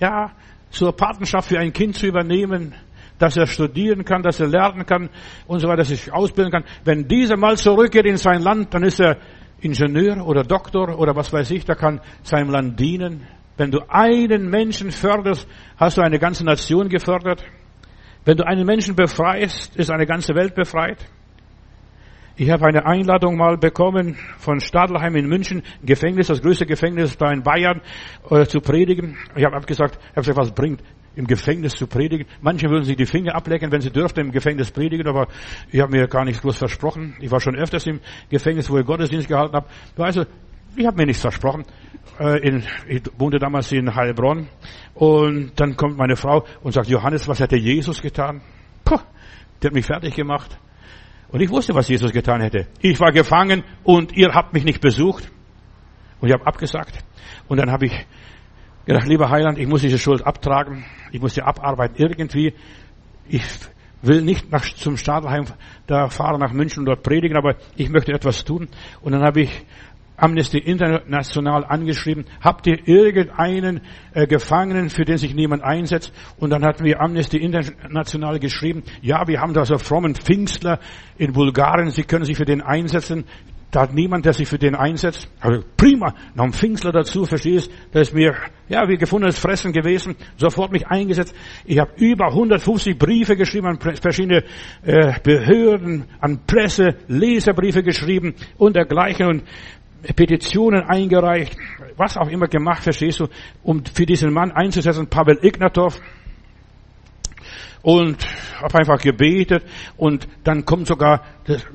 [0.00, 0.32] Ja,
[0.70, 2.74] zur Patenschaft für ein Kind zu übernehmen,
[3.20, 5.08] dass er studieren kann, dass er lernen kann
[5.46, 6.64] und so weiter, dass er sich ausbilden kann.
[6.84, 9.18] Wenn dieser mal zurückgeht in sein Land, dann ist er
[9.60, 13.22] Ingenieur oder Doktor oder was weiß ich, der kann seinem Land dienen.
[13.56, 17.44] Wenn du einen Menschen förderst, hast du eine ganze Nation gefördert.
[18.24, 20.98] Wenn du einen Menschen befreist, ist eine ganze Welt befreit.
[22.38, 27.32] Ich habe eine Einladung mal bekommen von Stadelheim in München, Gefängnis, das größte Gefängnis da
[27.32, 27.80] in Bayern,
[28.28, 29.16] äh, zu predigen.
[29.34, 30.82] Ich habe gesagt, ich gesagt, was bringt
[31.14, 32.26] im Gefängnis zu predigen?
[32.42, 35.28] Manche würden sich die Finger ablecken, wenn sie dürften im Gefängnis predigen, aber
[35.72, 37.16] ich habe mir gar nichts bloß versprochen.
[37.20, 39.68] Ich war schon öfters im Gefängnis, wo ich Gottesdienst gehalten habe.
[39.96, 40.26] Also,
[40.76, 41.64] ich habe mir nichts versprochen.
[42.18, 44.48] Äh, in, ich wohnte damals in Heilbronn
[44.94, 48.40] und dann kommt meine Frau und sagt, Johannes, was hätte Jesus getan?
[48.84, 48.98] Puh,
[49.60, 50.58] der hat mich fertig gemacht.
[51.28, 52.68] Und ich wusste, was Jesus getan hätte.
[52.80, 55.30] Ich war gefangen und ihr habt mich nicht besucht.
[56.20, 56.98] Und ich habe abgesagt.
[57.48, 58.06] Und dann habe ich
[58.86, 60.84] gedacht, lieber Heiland, ich muss diese Schuld abtragen.
[61.12, 62.54] Ich muss sie abarbeiten irgendwie.
[63.28, 63.44] Ich
[64.02, 65.46] will nicht nach, zum Stadelheim
[65.86, 68.68] da fahren nach München und dort predigen, aber ich möchte etwas tun.
[69.00, 69.66] Und dann habe ich
[70.16, 73.80] Amnesty International angeschrieben, habt ihr irgendeinen
[74.14, 76.12] äh, Gefangenen, für den sich niemand einsetzt?
[76.38, 80.80] Und dann hatten wir Amnesty International geschrieben, ja, wir haben da so frommen Pfingstler
[81.18, 83.24] in Bulgarien, sie können sich für den einsetzen.
[83.72, 85.28] Da hat niemand, der sich für den einsetzt.
[85.40, 87.70] Also prima, noch ein Pfingstler dazu, verstehst?
[87.92, 88.34] Das ist mir,
[88.68, 90.14] ja, wie gefundenes Fressen gewesen.
[90.36, 91.34] Sofort mich eingesetzt.
[91.64, 94.44] Ich habe über 150 Briefe geschrieben an verschiedene
[94.82, 99.26] äh, Behörden, an Presse, Leserbriefe geschrieben und dergleichen.
[99.26, 99.42] Und
[100.14, 101.56] Petitionen eingereicht,
[101.96, 103.28] was auch immer gemacht, verstehst du,
[103.62, 106.00] um für diesen Mann einzusetzen, Pavel Ignatov.
[107.82, 108.26] Und
[108.60, 109.64] habe einfach gebetet
[109.96, 111.22] und dann kommt sogar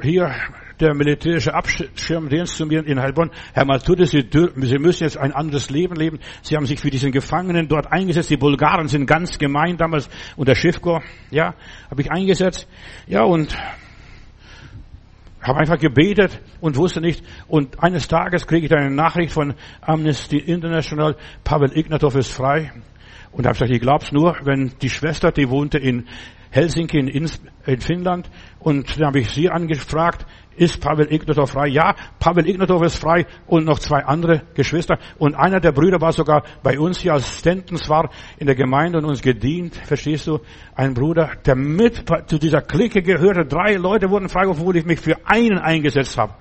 [0.02, 0.34] hier
[0.82, 3.30] der militärische Abschirmdienst zu mir in Heilbronn.
[3.54, 6.20] Herr Maltude, Sie, Sie müssen jetzt ein anderes Leben leben.
[6.42, 8.32] Sie haben sich für diesen Gefangenen dort eingesetzt.
[8.32, 11.02] Die Bulgaren sind ganz gemein damals unter Schiffko.
[11.30, 11.54] Ja,
[11.90, 12.68] habe ich eingesetzt.
[13.08, 13.56] Ja, und
[15.42, 17.24] habe einfach gebetet und wusste nicht.
[17.48, 22.72] Und eines Tages kriege ich eine Nachricht von Amnesty International, Pavel Ignatov ist frei.
[23.32, 26.08] Und habe gesagt, ich glaub's nur, wenn die Schwester, die wohnte in
[26.52, 27.30] Helsinki in,
[27.66, 28.30] in Finnland,
[28.60, 30.26] und dann habe ich sie angefragt,
[30.56, 31.68] ist Pavel Ignatov frei?
[31.68, 35.00] Ja, Pavel Ignatov ist frei und noch zwei andere Geschwister.
[35.18, 38.98] Und einer der Brüder war sogar bei uns hier als Stentens war in der Gemeinde
[39.00, 39.76] und uns gedient.
[39.76, 40.40] Verstehst du?
[40.76, 43.46] Ein Bruder, der mit zu dieser Clique gehörte.
[43.46, 46.34] Drei Leute wurden freigerufen, wo ich mich für einen eingesetzt habe.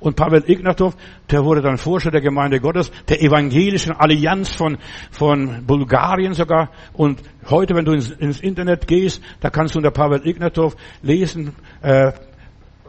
[0.00, 0.96] Und Pavel Ignatov,
[1.30, 4.76] der wurde dann Vorsteher der Gemeinde Gottes, der evangelischen Allianz von,
[5.10, 6.70] von Bulgarien sogar.
[6.92, 11.54] Und heute, wenn du ins, ins Internet gehst, da kannst du unter Pavel Ignatov lesen,
[11.80, 12.12] äh,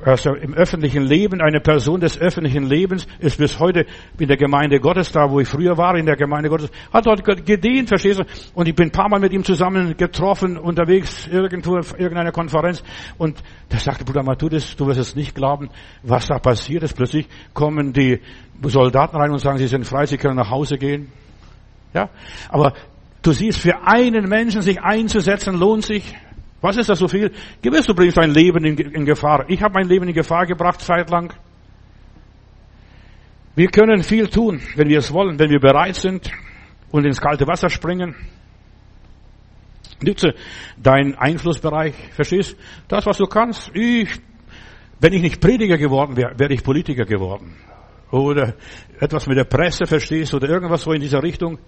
[0.06, 3.86] also im öffentlichen Leben, eine Person des öffentlichen Lebens, ist bis heute
[4.20, 7.26] in der Gemeinde Gottes, da wo ich früher war, in der Gemeinde Gottes, hat dort
[7.46, 8.24] gedient, verstehst du?
[8.54, 12.84] Und ich bin ein paar Mal mit ihm zusammen getroffen, unterwegs, irgendwo, irgendeiner Konferenz.
[13.18, 15.70] Und da sagte Bruder Matthäus, du wirst es nicht glauben,
[16.04, 16.96] was da passiert ist.
[16.96, 18.20] Plötzlich kommen die
[18.62, 21.12] Soldaten rein und sagen, sie sind frei, sie können nach Hause gehen.
[21.96, 22.10] Ja?
[22.50, 22.74] Aber
[23.24, 26.16] du siehst, für einen Menschen sich einzusetzen, lohnt sich.
[26.62, 27.32] Was ist das so viel?
[27.62, 29.46] Gewiss, du bringst dein Leben in, Gefahr.
[29.50, 31.34] Ich habe mein Leben in Gefahr gebracht, zeitlang.
[33.56, 36.30] Wir können viel tun, wenn wir es wollen, wenn wir bereit sind
[36.92, 38.16] und ins kalte Wasser springen.
[40.02, 40.34] Nütze
[40.78, 42.58] deinen Einflussbereich, verstehst?
[42.88, 43.72] Das, was du kannst.
[43.74, 44.10] Ich,
[45.00, 47.56] wenn ich nicht Prediger geworden wäre, wäre ich Politiker geworden.
[48.12, 48.56] Oder
[49.00, 50.34] etwas mit der Presse, verstehst?
[50.34, 51.60] Oder irgendwas so in dieser Richtung.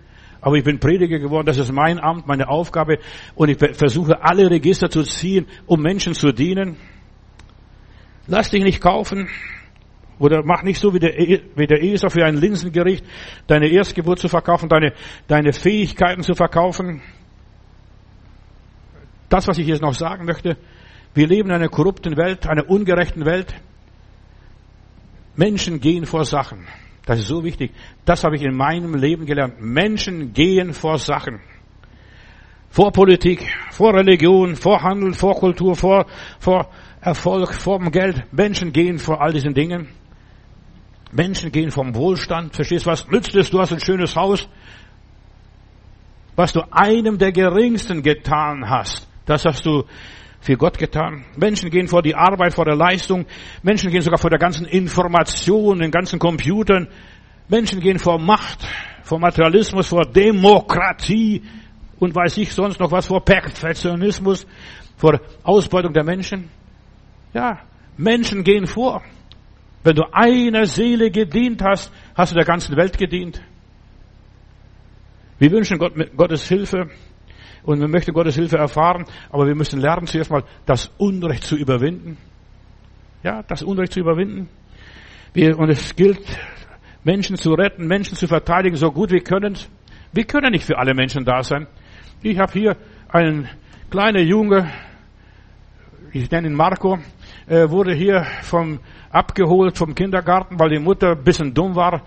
[0.42, 3.00] Aber ich bin Prediger geworden, das ist mein Amt, meine Aufgabe
[3.36, 6.78] und ich versuche alle Register zu ziehen, um Menschen zu dienen.
[8.28, 9.30] Lass dich nicht kaufen
[10.20, 13.06] oder mach nicht so wie der, e, wie der Esau für ein Linsengericht,
[13.48, 14.94] deine Erstgeburt zu verkaufen, deine,
[15.28, 17.02] deine Fähigkeiten zu verkaufen.
[19.30, 20.58] Das, was ich jetzt noch sagen möchte,
[21.14, 23.54] wir leben in einer korrupten Welt, einer ungerechten Welt.
[25.36, 26.68] Menschen gehen vor Sachen.
[27.08, 27.72] Das ist so wichtig.
[28.03, 29.62] Das habe ich in meinem Leben gelernt.
[29.62, 31.39] Menschen gehen vor Sachen.
[32.70, 36.05] Vor Politik, vor Religion, vor Handel, vor Kultur, vor,
[36.38, 38.26] vor Erfolg, vor dem Geld.
[38.34, 39.88] Menschen gehen vor all diesen Dingen.
[41.14, 42.53] Menschen gehen vom Wohlstand.
[42.53, 43.51] Verstehst du, was nützt es?
[43.51, 44.49] Du hast ein schönes Haus.
[46.36, 49.86] Was du einem der Geringsten getan hast, das hast du
[50.48, 51.26] für Gott getan.
[51.36, 53.26] Menschen gehen vor die Arbeit, vor der Leistung.
[53.64, 56.88] Menschen gehen sogar vor der ganzen Information, den ganzen Computern.
[57.50, 58.66] Menschen gehen vor Macht,
[59.04, 61.43] vor Materialismus, vor Demokratie
[62.00, 64.48] und weiß ich sonst noch was, vor Perfektionismus,
[64.95, 66.50] vor Ausbeutung der Menschen.
[67.34, 67.60] Ja,
[67.98, 69.04] Menschen gehen vor.
[69.84, 73.41] Wenn du einer Seele gedient hast, hast du der ganzen Welt gedient.
[75.39, 76.89] Wir wünschen Gott, Gottes Hilfe
[77.68, 81.57] und wir möchten Gottes Hilfe erfahren, aber wir müssen lernen, zuerst mal das Unrecht zu
[81.57, 82.18] überwinden.
[83.24, 84.47] Ja, das Unrecht zu überwinden.
[85.34, 86.26] Wir, und es gilt,
[87.03, 89.57] Menschen zu retten, Menschen zu verteidigen, so gut wir können.
[90.13, 91.68] Wir können nicht für alle Menschen da sein.
[92.22, 92.78] Ich habe hier
[93.09, 93.49] einen
[93.89, 94.72] kleinen Junge,
[96.13, 96.99] ich nenne ihn Marco,
[97.47, 102.01] wurde hier vom, abgeholt vom Kindergarten, weil die Mutter ein bisschen dumm war.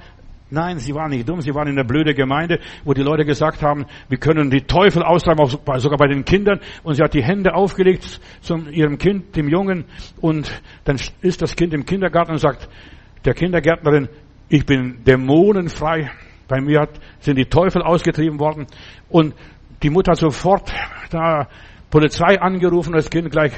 [0.51, 3.62] Nein, sie waren nicht dumm, sie waren in einer blöde Gemeinde, wo die Leute gesagt
[3.62, 6.61] haben, wir können die Teufel austreiben, sogar bei den Kindern.
[6.82, 9.84] Und sie hat die Hände aufgelegt zu ihrem Kind, dem Jungen.
[10.20, 10.51] Und
[10.84, 12.68] dann ist das Kind im Kindergarten und sagt
[13.24, 14.09] der Kindergärtnerin,
[14.48, 16.11] ich bin dämonenfrei.
[16.48, 16.88] Bei mir
[17.20, 18.66] sind die Teufel ausgetrieben worden.
[19.09, 19.34] Und
[19.84, 20.72] die Mutter hat sofort
[21.11, 21.48] da
[21.90, 23.53] Polizei angerufen, das Kind gleich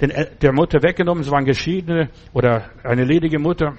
[0.00, 1.22] der Mutter weggenommen.
[1.22, 3.74] Es waren Geschiedene oder eine ledige Mutter.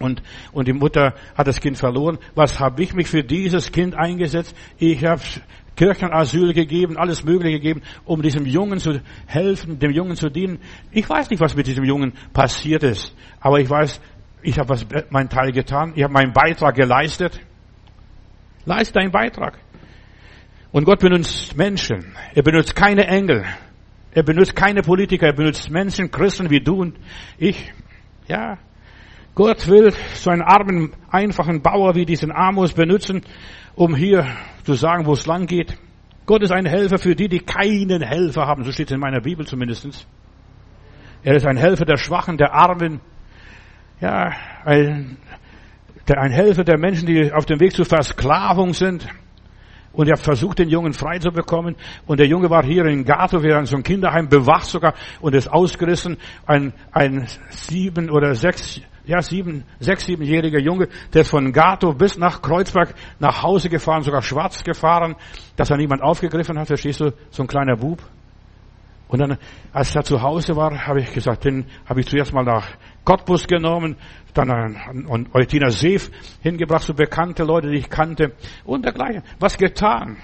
[0.00, 0.22] Und,
[0.52, 2.18] und die Mutter hat das Kind verloren.
[2.34, 4.56] Was habe ich mich für dieses Kind eingesetzt?
[4.78, 5.20] Ich habe
[5.76, 10.58] Kirchenasyl gegeben, alles Mögliche gegeben, um diesem Jungen zu helfen, dem Jungen zu dienen.
[10.90, 14.00] Ich weiß nicht, was mit diesem Jungen passiert ist, aber ich weiß,
[14.42, 14.74] ich habe
[15.10, 15.92] meinen Teil getan.
[15.94, 17.38] Ich habe meinen Beitrag geleistet.
[18.64, 19.58] Leiste deinen Beitrag.
[20.72, 22.14] Und Gott benutzt Menschen.
[22.34, 23.44] Er benutzt keine Engel.
[24.12, 25.26] Er benutzt keine Politiker.
[25.26, 26.98] Er benutzt Menschen, Christen wie du und
[27.36, 27.70] ich.
[28.28, 28.58] Ja,
[29.40, 33.22] Gott will so einen armen, einfachen Bauer wie diesen Amos benutzen,
[33.74, 34.26] um hier
[34.64, 35.78] zu sagen, wo es lang geht.
[36.26, 38.64] Gott ist ein Helfer für die, die keinen Helfer haben.
[38.64, 40.06] So steht es in meiner Bibel zumindest.
[41.22, 43.00] Er ist ein Helfer der Schwachen, der Armen.
[44.02, 44.30] Ja,
[44.66, 45.16] ein,
[46.06, 49.08] der, ein Helfer der Menschen, die auf dem Weg zur Versklavung sind.
[49.94, 51.76] Und er versucht, den Jungen frei zu bekommen.
[52.06, 55.34] Und der Junge war hier in Gato, wir haben so ein Kinderheim bewacht sogar und
[55.34, 56.18] ist ausgerissen.
[56.44, 62.16] Ein, ein sieben oder sechs ja, sieben, sechs, siebenjähriger Junge, der ist von Gato bis
[62.16, 65.16] nach Kreuzberg nach Hause gefahren, sogar schwarz gefahren,
[65.56, 68.00] dass er niemand aufgegriffen hat, verstehst du, so ein kleiner Bub.
[69.08, 69.36] Und dann,
[69.72, 72.68] als er zu Hause war, habe ich gesagt, den habe ich zuerst mal nach
[73.04, 73.96] Cottbus genommen,
[74.32, 78.34] dann an Eutina Seef hingebracht, so bekannte Leute, die ich kannte
[78.64, 79.24] und dergleichen.
[79.40, 80.18] Was getan?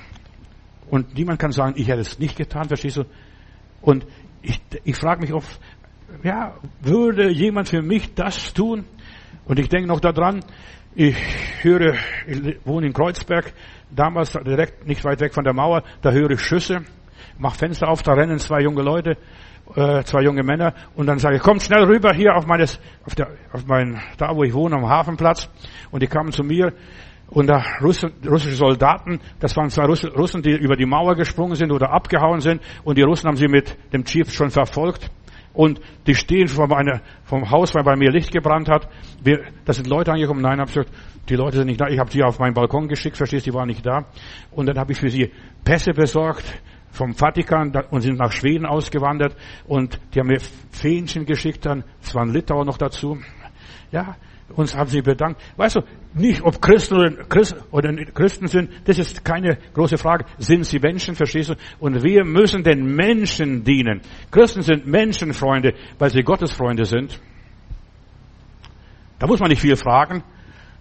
[0.89, 3.05] Und niemand kann sagen, ich hätte es nicht getan, verstehst du?
[3.83, 4.07] Und
[4.43, 5.61] ich, ich frage mich oft,
[6.23, 8.85] ja, würde jemand für mich das tun?
[9.45, 10.45] Und ich denke noch daran,
[10.95, 11.17] ich
[11.63, 11.95] höre,
[12.27, 13.53] ich wohne in Kreuzberg,
[13.91, 16.85] damals direkt nicht weit weg von der Mauer, da höre ich Schüsse,
[17.39, 19.17] mach Fenster auf, da rennen zwei junge Leute,
[19.75, 23.15] äh, zwei junge Männer, und dann sage ich, kommt schnell rüber hier auf meines, auf
[23.15, 25.49] der, auf mein, da wo ich wohne, am Hafenplatz,
[25.91, 26.73] und die kamen zu mir,
[27.29, 31.91] und da russische Soldaten, das waren zwei Russen, die über die Mauer gesprungen sind oder
[31.91, 35.11] abgehauen sind, und die Russen haben sie mit dem Chief schon verfolgt,
[35.57, 38.89] und die stehen vor meiner, vom Haus, weil bei mir Licht gebrannt hat.
[39.23, 40.43] Wir, das sind Leute angekommen.
[40.43, 40.93] Nein, hab ich gesagt,
[41.31, 41.89] die Leute sind nicht da.
[41.89, 44.05] Ich habe sie auf meinen Balkon geschickt, verstehst, die waren nicht da.
[44.51, 45.33] Und dann habe ich für sie
[45.65, 46.45] Pässe besorgt
[46.91, 49.35] vom Vatikan und sind nach Schweden ausgewandert.
[49.67, 50.41] Und die haben mir
[50.73, 51.85] Fähnchen geschickt dann.
[52.03, 53.19] Es waren Litauer noch dazu.
[53.91, 54.17] Ja,
[54.55, 55.41] uns haben sie bedankt.
[55.57, 55.81] Weißt du,
[56.15, 60.25] nicht ob Christen oder, Christ oder Christen sind, das ist keine große Frage.
[60.39, 61.55] Sind sie Menschen, verstehst du?
[61.79, 64.01] Und wir müssen den Menschen dienen.
[64.31, 67.21] Christen sind Menschenfreunde, weil sie Gottesfreunde sind.
[69.19, 70.23] Da muss man nicht viel fragen.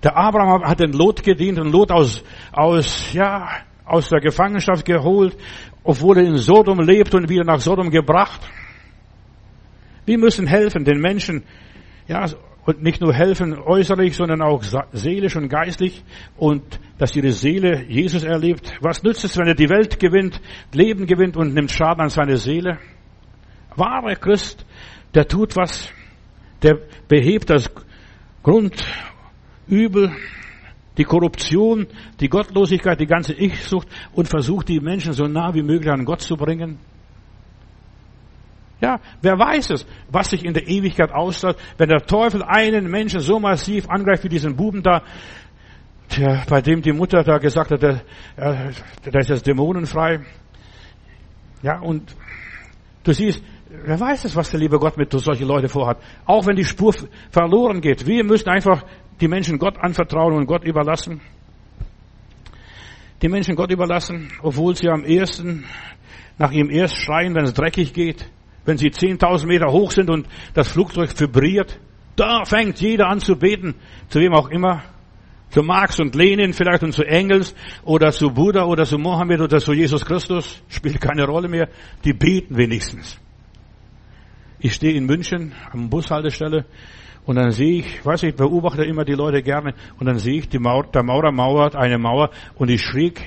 [0.04, 3.50] Der Abraham hat den Lot gedient und Lot aus, aus, ja,
[3.86, 5.36] aus der Gefangenschaft geholt,
[5.84, 8.42] obwohl er in Sodom lebt und wieder nach Sodom gebracht.
[10.06, 11.44] Wir müssen helfen, den Menschen,
[12.08, 12.26] ja,
[12.66, 16.04] und nicht nur helfen äußerlich, sondern auch seelisch und geistlich
[16.38, 18.74] und dass ihre Seele Jesus erlebt.
[18.82, 20.42] Was nützt es, wenn er die Welt gewinnt,
[20.74, 22.80] Leben gewinnt und nimmt Schaden an seine Seele?
[23.76, 24.66] Wahre Christ,
[25.14, 25.90] der tut was,
[26.64, 27.70] der behebt das
[28.42, 30.12] Grundübel,
[30.98, 31.88] die Korruption,
[32.20, 36.22] die Gottlosigkeit, die ganze Ich-Sucht und versucht die Menschen so nah wie möglich an Gott
[36.22, 36.80] zu bringen.
[38.82, 43.22] Ja, wer weiß es, was sich in der Ewigkeit ausstrahlt, wenn der Teufel einen Menschen
[43.22, 45.02] so massiv angreift wie diesen Buben da,
[46.18, 48.02] der, bei dem die Mutter da gesagt hat, der,
[48.38, 50.20] der ist jetzt dämonenfrei.
[51.64, 52.16] Ja, und
[53.04, 55.98] du siehst, wer weiß es, was der liebe Gott mit solchen Leuten vorhat.
[56.26, 56.94] Auch wenn die Spur
[57.32, 58.06] verloren geht.
[58.06, 58.84] Wir müssen einfach
[59.22, 61.22] die Menschen Gott anvertrauen und Gott überlassen.
[63.22, 65.64] Die Menschen Gott überlassen, obwohl sie am ersten,
[66.38, 68.30] nach ihrem erst schreien, wenn es dreckig geht
[68.66, 71.80] wenn sie 10.000 Meter hoch sind und das Flugzeug vibriert,
[72.16, 73.76] da fängt jeder an zu beten,
[74.10, 74.84] zu wem auch immer,
[75.50, 79.60] zu Marx und Lenin vielleicht und zu Engels oder zu Buddha oder zu Mohammed oder
[79.60, 81.70] zu Jesus Christus, spielt keine Rolle mehr,
[82.04, 83.20] die beten wenigstens.
[84.60, 86.66] Ich stehe in München am Bushaltestelle
[87.26, 90.50] und dann sehe ich, weiß ich, beobachte immer die Leute gerne und dann sehe ich,
[90.50, 93.22] die Mauer, der Maurer mauert eine Mauer und ich schräg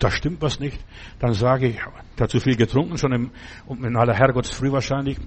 [0.00, 0.80] da stimmt was nicht,
[1.18, 1.78] dann sage ich,
[2.18, 3.30] hat zu viel getrunken, schon im,
[3.68, 5.18] in aller Herrgottsfrüh wahrscheinlich,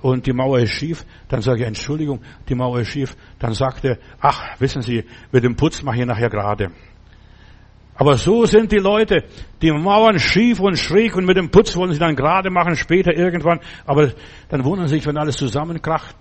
[0.00, 3.84] und die Mauer ist schief, dann sage ich, Entschuldigung, die Mauer ist schief, dann sagt
[3.84, 6.70] er, ach, wissen Sie, mit dem Putz mache ich nachher gerade.
[7.94, 9.24] Aber so sind die Leute,
[9.60, 13.12] die Mauern schief und schräg und mit dem Putz wollen sie dann gerade machen, später
[13.12, 14.12] irgendwann, aber
[14.48, 16.16] dann wundern sie sich, wenn alles zusammenkracht,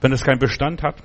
[0.00, 0.96] wenn es keinen Bestand hat.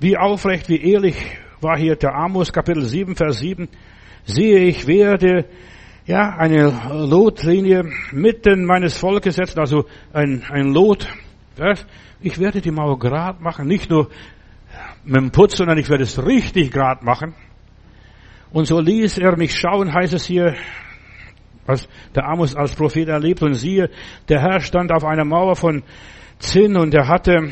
[0.00, 3.68] Wie aufrecht, wie ehrlich war hier der Amos Kapitel 7, Vers 7.
[4.24, 5.46] Siehe, ich werde
[6.06, 11.08] ja eine Lotlinie mitten meines Volkes setzen, also ein, ein Lot.
[12.20, 14.10] Ich werde die Mauer grad machen, nicht nur
[15.04, 17.34] mit dem Putz, sondern ich werde es richtig grad machen.
[18.52, 20.54] Und so ließ er mich schauen, heißt es hier,
[21.64, 23.42] was der Amos als Prophet erlebt.
[23.42, 23.88] Und siehe,
[24.28, 25.82] der Herr stand auf einer Mauer von
[26.38, 27.48] Zinn und er hatte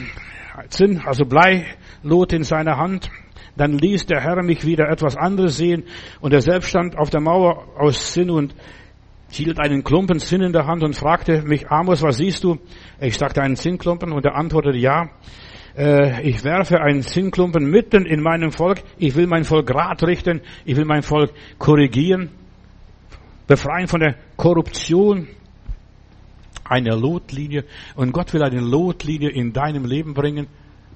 [0.69, 3.11] Zinn, also Bleilot in seiner Hand.
[3.57, 5.85] Dann ließ der Herr mich wieder etwas anderes sehen
[6.21, 8.55] und er selbst stand auf der Mauer aus Sinn und
[9.31, 12.59] hielt einen Klumpen Sinn in der Hand und fragte mich, Amos, was siehst du?
[13.01, 15.11] Ich sagte einen Zinnklumpen und er antwortete, ja,
[15.77, 18.83] äh, ich werfe einen Zinnklumpen mitten in meinem Volk.
[18.99, 20.43] Ich will mein Volk grad richten.
[20.65, 22.31] Ich will mein Volk korrigieren,
[23.47, 25.29] befreien von der Korruption.
[26.65, 27.65] Eine Lotlinie.
[27.97, 30.47] Und Gott will eine Lotlinie in deinem Leben bringen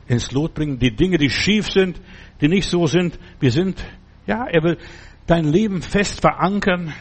[0.09, 2.01] ins Lot bringen, die Dinge, die schief sind,
[2.41, 3.85] die nicht so sind, wie sind.
[4.27, 4.79] Ja, er will
[5.27, 6.93] dein Leben fest verankern.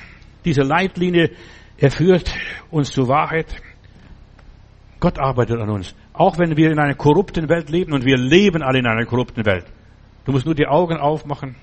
[0.44, 1.32] Diese Leitlinie,
[1.78, 2.34] er führt
[2.72, 3.62] uns zur Wahrheit.
[5.00, 5.96] Gott arbeitet an uns.
[6.14, 9.46] Auch wenn wir in einer korrupten Welt leben und wir leben alle in einer korrupten
[9.46, 9.66] Welt.
[10.26, 11.56] Du musst nur die Augen aufmachen.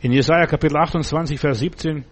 [0.00, 2.04] In Jesaja Kapitel 28, Vers 17,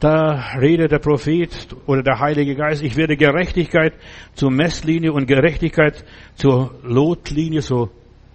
[0.00, 3.92] da redet der Prophet oder der Heilige Geist, ich werde Gerechtigkeit
[4.34, 7.90] zur Messlinie und Gerechtigkeit zur Lotlinie, so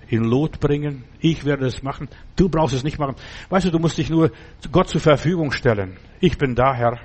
[0.07, 1.03] in Lot bringen.
[1.19, 2.07] Ich werde es machen.
[2.35, 3.15] Du brauchst es nicht machen.
[3.49, 4.31] Weißt du, du musst dich nur
[4.71, 5.97] Gott zur Verfügung stellen.
[6.19, 6.99] Ich bin da, Herr.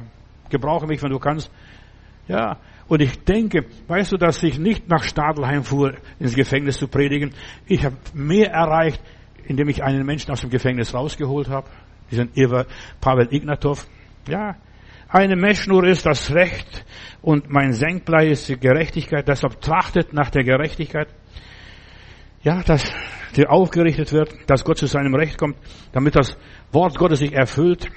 [0.51, 1.51] Gebrauche mich, wenn du kannst.
[2.29, 2.59] Ja.
[2.87, 7.33] Und ich denke, weißt du, dass ich nicht nach Stadelheim fuhr, ins Gefängnis zu predigen.
[7.67, 9.01] Ich habe mehr erreicht,
[9.47, 11.69] indem ich einen Menschen aus dem Gefängnis rausgeholt habe.
[12.11, 12.31] Diesen
[13.01, 13.87] Pavel Ignatov.
[14.29, 14.57] Ja,
[15.09, 16.85] eine Messschnur ist das Recht
[17.21, 19.27] und mein Senkblei ist die Gerechtigkeit.
[19.27, 21.09] Deshalb trachtet nach der Gerechtigkeit.
[22.43, 22.93] Ja, dass
[23.33, 25.57] sie aufgerichtet wird, dass Gott zu seinem Recht kommt,
[25.93, 26.37] damit das
[26.73, 27.91] Wort Gottes sich erfüllt.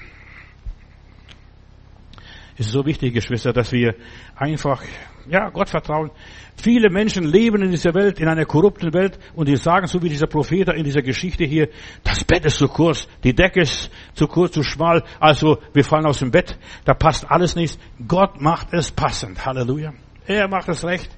[2.58, 3.96] Es ist so wichtig, Geschwister, dass wir
[4.36, 4.84] einfach,
[5.28, 6.12] ja, Gott vertrauen.
[6.56, 10.10] Viele Menschen leben in dieser Welt, in einer korrupten Welt, und die sagen, so wie
[10.10, 11.70] dieser Prophet in dieser Geschichte hier,
[12.04, 16.06] das Bett ist zu kurz, die Decke ist zu kurz, zu schmal, also wir fallen
[16.06, 17.80] aus dem Bett, da passt alles nicht.
[18.08, 19.46] Gott macht es passend.
[19.46, 19.94] Halleluja.
[20.26, 21.10] Er macht es recht.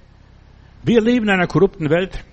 [0.83, 2.23] Wir leben in einer korrupten Welt.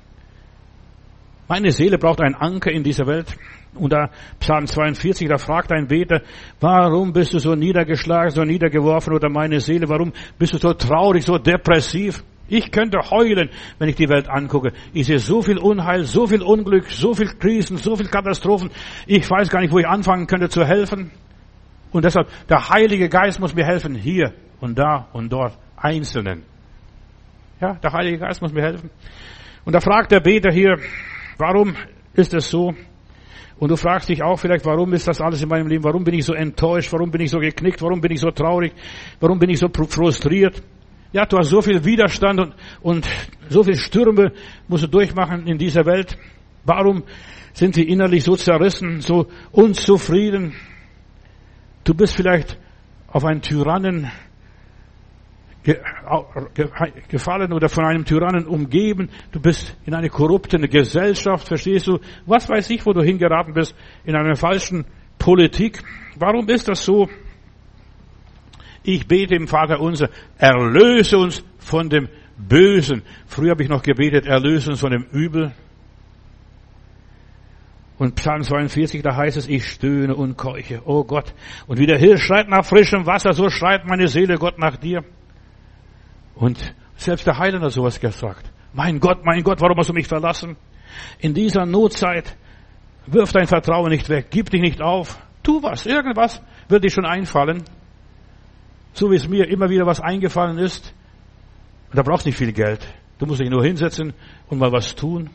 [1.48, 3.36] Meine Seele braucht einen Anker in dieser Welt.
[3.74, 6.20] Und da Psalm 42, da fragt ein Beter,
[6.60, 11.24] warum bist du so niedergeschlagen, so niedergeworfen oder meine Seele, warum bist du so traurig,
[11.24, 12.22] so depressiv?
[12.48, 13.48] Ich könnte heulen,
[13.78, 14.72] wenn ich die Welt angucke.
[14.92, 18.70] Ich sehe so viel Unheil, so viel Unglück, so viel Krisen, so viel Katastrophen.
[19.06, 21.10] Ich weiß gar nicht, wo ich anfangen könnte zu helfen.
[21.92, 26.42] Und deshalb, der Heilige Geist muss mir helfen, hier und da und dort, Einzelnen.
[27.58, 28.90] Ja, der Heilige Geist muss mir helfen.
[29.64, 30.76] Und da fragt der Beter hier,
[31.38, 31.74] warum
[32.12, 32.74] ist es so?
[33.58, 35.84] Und du fragst dich auch vielleicht, warum ist das alles in meinem Leben?
[35.84, 36.92] Warum bin ich so enttäuscht?
[36.92, 37.80] Warum bin ich so geknickt?
[37.82, 38.72] Warum bin ich so traurig?
[39.20, 40.62] Warum bin ich so frustriert?
[41.12, 43.08] Ja, du hast so viel Widerstand und, und
[43.48, 44.32] so viel Stürme
[44.66, 46.16] musst du durchmachen in dieser Welt.
[46.64, 47.04] Warum
[47.52, 50.54] sind wir innerlich so zerrissen, so unzufrieden?
[51.84, 52.58] Du bist vielleicht
[53.08, 54.10] auf einen Tyrannen
[55.62, 59.10] gefallen oder von einem Tyrannen umgeben.
[59.30, 61.98] Du bist in eine korrupte Gesellschaft, verstehst du?
[62.26, 64.84] Was weiß ich, wo du hingeraten bist, in einer falschen
[65.22, 65.84] Politik.
[66.16, 67.08] Warum ist das so?
[68.82, 73.02] Ich bete im Vater unser, erlöse uns von dem Bösen.
[73.26, 75.52] Früher habe ich noch gebetet, erlöse uns von dem Übel.
[77.98, 80.82] Und Psalm 42, da heißt es, ich stöhne und keuche.
[80.86, 81.32] Oh Gott.
[81.68, 85.04] Und wie der Hirsch schreit nach frischem Wasser, so schreit meine Seele Gott nach dir.
[86.34, 88.50] Und selbst der Heiland hat sowas gesagt.
[88.72, 90.56] Mein Gott, mein Gott, warum hast du mich verlassen?
[91.18, 92.36] In dieser Notzeit
[93.06, 97.04] wirf dein Vertrauen nicht weg, gib dich nicht auf, tu was, irgendwas wird dir schon
[97.04, 97.64] einfallen.
[98.94, 100.94] So wie es mir immer wieder was eingefallen ist.
[101.92, 102.86] Da brauchst du nicht viel Geld.
[103.18, 104.12] Du musst dich nur hinsetzen
[104.48, 105.30] und mal was tun.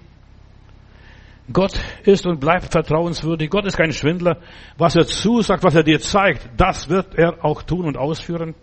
[1.52, 3.50] Gott ist und bleibt vertrauenswürdig.
[3.50, 4.38] Gott ist kein Schwindler.
[4.78, 8.54] Was er zusagt, was er dir zeigt, das wird er auch tun und ausführen.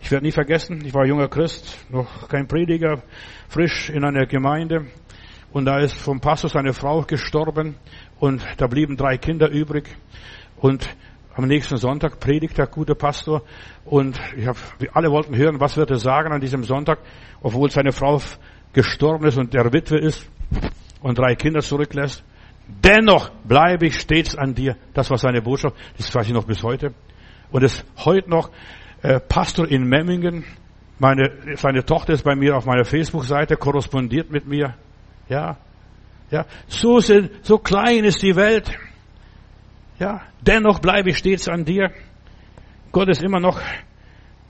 [0.00, 3.02] Ich werde nie vergessen, ich war junger Christ, noch kein Prediger,
[3.48, 4.86] frisch in einer Gemeinde.
[5.52, 7.76] Und da ist vom Pastor seine Frau gestorben
[8.18, 9.88] und da blieben drei Kinder übrig.
[10.56, 10.88] Und
[11.34, 13.42] am nächsten Sonntag predigt der gute Pastor
[13.84, 14.56] und ich hab,
[14.92, 16.98] alle wollten hören, was wird er sagen an diesem Sonntag,
[17.40, 18.20] obwohl seine Frau
[18.72, 20.28] gestorben ist und der Witwe ist
[21.00, 22.24] und drei Kinder zurücklässt.
[22.68, 24.76] Dennoch bleibe ich stets an dir.
[24.94, 25.76] Das war seine Botschaft.
[25.96, 26.92] Das weiß ich noch bis heute.
[27.50, 28.50] Und es heute noch
[29.02, 30.44] äh, Pastor in Memmingen.
[30.98, 34.74] Meine, seine Tochter ist bei mir auf meiner Facebook-Seite, korrespondiert mit mir.
[35.28, 35.56] Ja,
[36.30, 36.46] ja.
[36.66, 38.70] So sind, so klein ist die Welt.
[39.98, 40.22] Ja.
[40.40, 41.90] Dennoch bleibe ich stets an dir.
[42.92, 43.60] Gott ist immer noch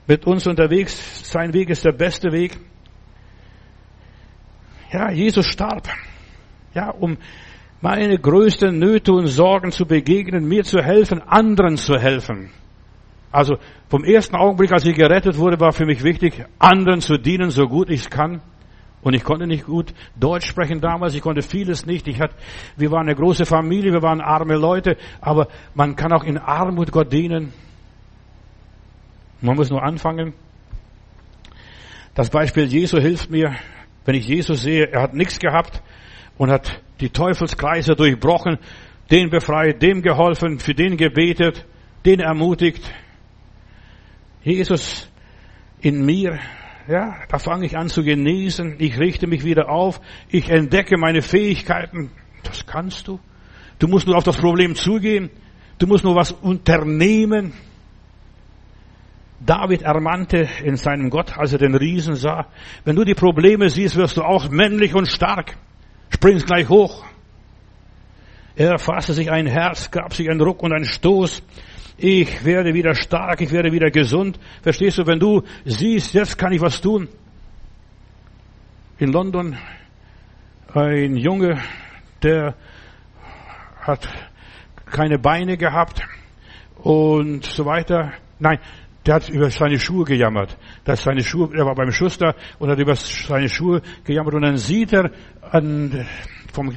[0.07, 1.29] mit uns unterwegs.
[1.29, 2.57] Sein Weg ist der beste Weg.
[4.91, 5.87] Ja, Jesus starb.
[6.73, 7.17] Ja, um
[7.81, 12.49] meine größten Nöte und Sorgen zu begegnen, mir zu helfen, anderen zu helfen.
[13.31, 13.57] Also
[13.89, 17.67] vom ersten Augenblick, als ich gerettet wurde, war für mich wichtig, anderen zu dienen, so
[17.67, 18.41] gut ich kann.
[19.01, 22.07] Und ich konnte nicht gut Deutsch sprechen damals, ich konnte vieles nicht.
[22.07, 22.35] Ich hatte,
[22.75, 26.91] wir waren eine große Familie, wir waren arme Leute, aber man kann auch in Armut
[26.91, 27.53] Gott dienen.
[29.41, 30.33] Man muss nur anfangen.
[32.13, 33.55] Das Beispiel Jesu hilft mir,
[34.03, 35.81] wenn ich Jesus sehe, er hat nichts gehabt
[36.37, 38.57] und hat die Teufelskreise durchbrochen,
[39.11, 41.65] den befreit, dem geholfen, für den gebetet,
[42.05, 42.91] den ermutigt.
[44.41, 45.09] Jesus
[45.81, 46.39] in mir,
[46.87, 51.21] ja, da fange ich an zu genießen, ich richte mich wieder auf, ich entdecke meine
[51.21, 52.11] Fähigkeiten.
[52.43, 53.19] Das kannst du.
[53.79, 55.29] Du musst nur auf das Problem zugehen,
[55.77, 57.53] du musst nur was unternehmen.
[59.45, 62.47] David ermannte in seinem Gott, als er den Riesen sah,
[62.83, 65.55] wenn du die Probleme siehst, wirst du auch männlich und stark.
[66.09, 67.05] Springst gleich hoch.
[68.55, 71.41] Er fasste sich ein Herz, gab sich einen Ruck und einen Stoß.
[72.01, 74.39] Ich werde wieder stark, ich werde wieder gesund.
[74.61, 77.09] Verstehst du, wenn du siehst, jetzt kann ich was tun.
[78.99, 79.57] In London
[80.73, 81.61] ein Junge,
[82.23, 82.55] der
[83.81, 84.07] hat
[84.85, 86.01] keine Beine gehabt
[86.77, 88.13] und so weiter.
[88.39, 88.59] Nein,
[89.05, 90.57] der hat über seine Schuhe gejammert.
[90.85, 94.55] Dass seine Schuhe, er war beim Schuster und hat über seine Schuhe gejammert und dann
[94.55, 96.05] sieht er an
[96.51, 96.73] vom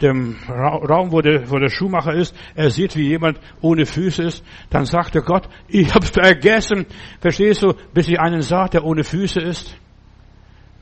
[0.00, 4.44] dem Raum, wo der, wo der Schuhmacher ist, er sieht, wie jemand ohne Füße ist,
[4.70, 6.86] dann sagt er Gott, ich hab's vergessen,
[7.20, 9.76] verstehst du, bis ich einen sah, der ohne Füße ist.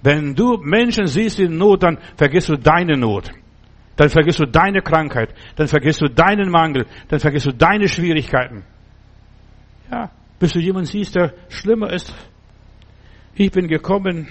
[0.03, 3.31] Wenn du Menschen siehst in Not, dann vergisst du deine Not.
[3.97, 5.35] Dann vergisst du deine Krankheit.
[5.57, 6.87] Dann vergisst du deinen Mangel.
[7.09, 8.65] Dann vergisst du deine Schwierigkeiten.
[9.91, 12.15] Ja, bis du jemanden siehst, der schlimmer ist.
[13.35, 14.29] Ich bin gekommen,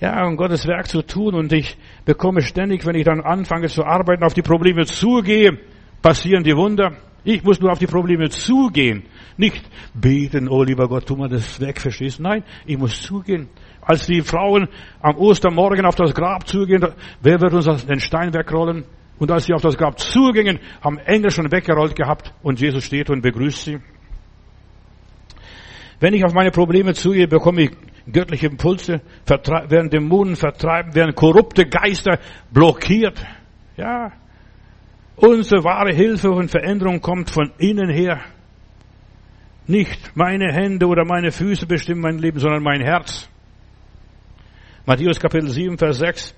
[0.00, 3.84] ja, um Gottes Werk zu tun und ich bekomme ständig, wenn ich dann anfange zu
[3.84, 5.58] arbeiten, auf die Probleme zugehe,
[6.00, 6.96] passieren die Wunder.
[7.22, 9.02] Ich muss nur auf die Probleme zugehen.
[9.36, 12.18] Nicht beten, oh lieber Gott, tu mal das weg, verstehst?
[12.18, 13.48] Nein, ich muss zugehen.
[13.82, 14.68] Als die Frauen
[15.02, 16.82] am Ostermorgen auf das Grab zugehen,
[17.20, 18.84] wer wird uns den Stein wegrollen?
[19.18, 23.10] Und als sie auf das Grab zugingen, haben Engel schon weggerollt gehabt und Jesus steht
[23.10, 23.78] und begrüßt sie.
[25.98, 27.70] Wenn ich auf meine Probleme zugehe, bekomme ich
[28.12, 32.18] göttliche Impulse, werden Dämonen vertreiben, werden korrupte Geister
[32.50, 33.24] blockiert.
[33.76, 34.12] Ja.
[35.16, 38.20] Unsere wahre Hilfe und Veränderung kommt von innen her.
[39.66, 43.28] Nicht meine Hände oder meine Füße bestimmen mein Leben, sondern mein Herz.
[44.86, 46.34] Matthäus Kapitel 7, Vers 6.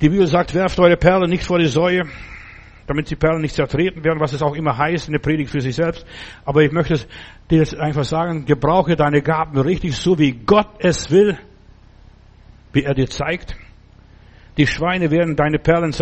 [0.00, 2.04] Die Bibel sagt, werft eure Perlen nicht vor die Säue.
[2.86, 5.74] Damit die Perlen nicht zertreten werden, was es auch immer heißt, eine Predigt für sich
[5.74, 6.06] selbst.
[6.44, 6.94] Aber ich möchte
[7.50, 11.38] dir jetzt einfach sagen, gebrauche deine Gaben richtig, so wie Gott es will,
[12.72, 13.56] wie er dir zeigt.
[14.56, 15.92] Die Schweine werden deine Perlen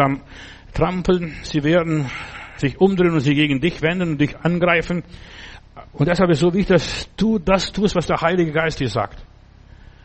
[0.72, 2.10] trampeln, sie werden
[2.56, 5.02] sich umdrehen und sie gegen dich wenden und dich angreifen.
[5.92, 8.88] Und deshalb ist es so wichtig, dass du das tust, was der Heilige Geist dir
[8.88, 9.24] sagt.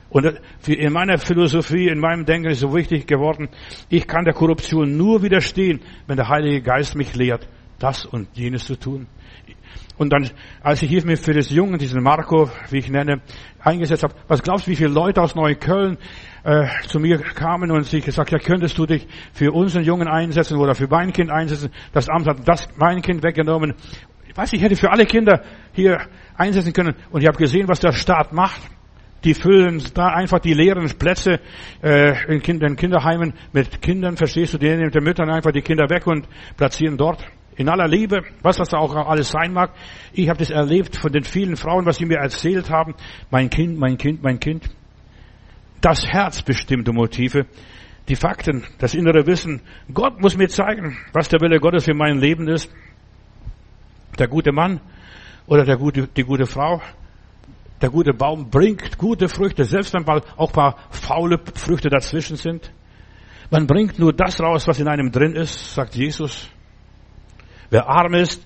[0.09, 3.49] Und in meiner Philosophie, in meinem Denken ist so wichtig geworden,
[3.89, 7.47] ich kann der Korruption nur widerstehen, wenn der Heilige Geist mich lehrt,
[7.77, 9.07] das und jenes zu tun.
[9.99, 10.29] Und dann,
[10.63, 13.21] als ich hier mir für das Jungen, diesen Marco, wie ich nenne,
[13.59, 15.97] eingesetzt habe, was glaubst du, wie viele Leute aus Neukölln
[16.45, 20.57] äh, zu mir kamen und sich gesagt, ja, könntest du dich für unseren Jungen einsetzen
[20.57, 21.69] oder für mein Kind einsetzen?
[21.91, 23.73] Das Amt hat das mein Kind weggenommen.
[24.25, 25.43] Ich weiß, ich hätte für alle Kinder
[25.73, 25.99] hier
[26.35, 26.95] einsetzen können.
[27.11, 28.61] Und ich habe gesehen, was der Staat macht.
[29.23, 31.39] Die füllen da einfach die leeren Plätze
[31.83, 35.89] äh, in, in Kinderheimen mit Kindern, verstehst du, die nehmen den Müttern einfach die Kinder
[35.89, 37.25] weg und platzieren dort.
[37.57, 39.71] In aller Liebe, was das da auch alles sein mag.
[40.13, 42.95] Ich habe das erlebt von den vielen Frauen, was sie mir erzählt haben.
[43.29, 44.69] Mein Kind, mein Kind, mein Kind.
[45.81, 47.47] Das Herz bestimmte Motive.
[48.07, 49.61] Die Fakten, das innere Wissen.
[49.93, 52.71] Gott muss mir zeigen, was der Wille Gottes für mein Leben ist.
[54.17, 54.79] Der gute Mann
[55.45, 56.81] oder der gute, die gute Frau
[57.81, 60.05] der gute Baum bringt gute Früchte, selbst wenn
[60.37, 62.71] auch paar faule Früchte dazwischen sind.
[63.49, 66.49] Man bringt nur das raus, was in einem drin ist, sagt Jesus.
[67.69, 68.45] Wer arm ist,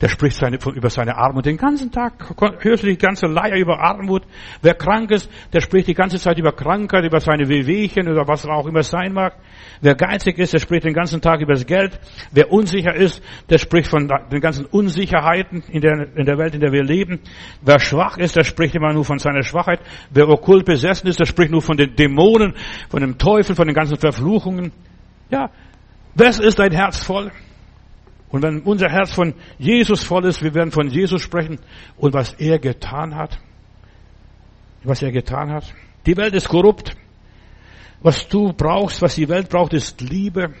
[0.00, 2.14] der spricht seine, über seine Armut den ganzen Tag.
[2.60, 4.22] Hörst du die ganze Leier über Armut?
[4.60, 8.44] Wer krank ist, der spricht die ganze Zeit über Krankheit, über seine Wehwehchen oder was
[8.44, 9.36] auch immer sein mag.
[9.80, 11.98] Wer geizig ist, der spricht den ganzen Tag über das Geld.
[12.32, 16.60] Wer unsicher ist, der spricht von den ganzen Unsicherheiten in der, in der Welt, in
[16.60, 17.20] der wir leben.
[17.62, 19.80] Wer schwach ist, der spricht immer nur von seiner Schwachheit.
[20.10, 22.54] Wer okkult besessen ist, der spricht nur von den Dämonen,
[22.88, 24.72] von dem Teufel, von den ganzen Verfluchungen.
[25.30, 25.50] Ja,
[26.14, 27.30] was ist dein Herz voll?
[28.34, 31.60] Und wenn unser Herz von Jesus voll ist, wir werden von Jesus sprechen
[31.96, 33.38] und was er getan hat.
[34.82, 35.72] Was er getan hat.
[36.04, 36.96] Die Welt ist korrupt.
[38.00, 40.52] Was du brauchst, was die Welt braucht, ist Liebe,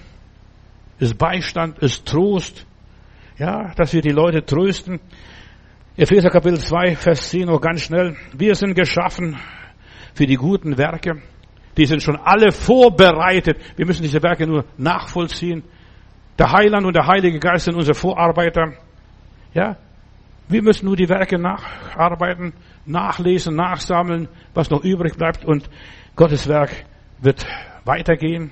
[1.00, 2.64] ist Beistand, ist Trost.
[3.38, 5.00] Ja, dass wir die Leute trösten.
[5.96, 8.16] Epheser Kapitel 2, Vers 10 noch ganz schnell.
[8.38, 9.36] Wir sind geschaffen
[10.14, 11.20] für die guten Werke.
[11.76, 13.58] Die sind schon alle vorbereitet.
[13.74, 15.64] Wir müssen diese Werke nur nachvollziehen.
[16.38, 18.72] Der Heiland und der Heilige Geist sind unsere Vorarbeiter.
[19.52, 19.76] Ja,
[20.48, 22.52] wir müssen nur die Werke nacharbeiten,
[22.84, 25.70] nachlesen, nachsammeln, was noch übrig bleibt und
[26.16, 26.84] Gottes Werk
[27.20, 27.46] wird
[27.84, 28.50] weitergehen.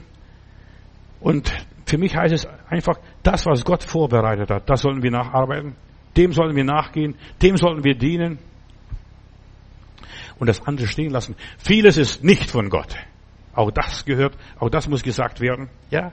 [1.20, 1.52] Und
[1.86, 5.76] für mich heißt es einfach, das, was Gott vorbereitet hat, das sollen wir nacharbeiten.
[6.16, 8.38] Dem sollen wir nachgehen, dem sollten wir dienen
[10.38, 11.36] und das andere stehen lassen.
[11.58, 12.96] Vieles ist nicht von Gott.
[13.54, 15.68] Auch das gehört, auch das muss gesagt werden.
[15.90, 16.12] Ja,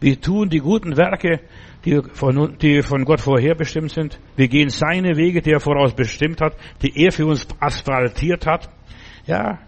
[0.00, 1.40] wir tun die guten Werke,
[1.84, 4.18] die von, die von Gott vorherbestimmt sind.
[4.36, 8.68] Wir gehen seine Wege, die er voraus bestimmt hat, die er für uns asphaltiert hat.
[9.26, 9.58] Ja,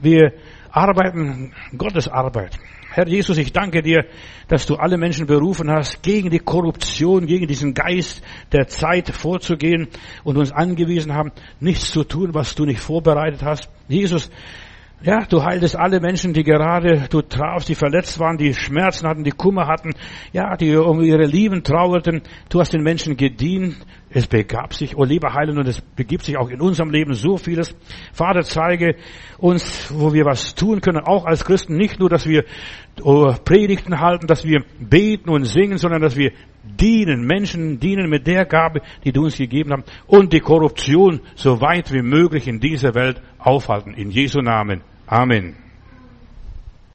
[0.00, 0.32] wir
[0.70, 2.58] arbeiten Gottes Arbeit.
[2.90, 4.06] Herr Jesus, ich danke dir,
[4.48, 9.88] dass du alle Menschen berufen hast, gegen die Korruption, gegen diesen Geist der Zeit vorzugehen
[10.24, 13.68] und uns angewiesen haben, nichts zu tun, was du nicht vorbereitet hast.
[13.88, 14.30] Jesus,
[15.00, 19.22] ja, du heiltest alle Menschen, die gerade du trafst, die verletzt waren, die Schmerzen hatten,
[19.22, 19.92] die Kummer hatten,
[20.32, 22.22] ja, die um ihre Lieben trauerten.
[22.48, 23.76] Du hast den Menschen gedient.
[24.10, 27.36] Es begab sich, oh lieber Heiland, und es begibt sich auch in unserem Leben so
[27.36, 27.76] vieles.
[28.12, 28.96] Vater, zeige
[29.36, 31.76] uns, wo wir was tun können, auch als Christen.
[31.76, 32.44] Nicht nur, dass wir
[33.02, 36.32] oh, Predigten halten, dass wir beten und singen, sondern dass wir
[36.76, 41.60] dienen, Menschen dienen mit der Gabe, die du uns gegeben hast und die Korruption so
[41.60, 43.94] weit wie möglich in dieser Welt aufhalten.
[43.94, 44.82] In Jesu Namen.
[45.06, 45.67] Amen.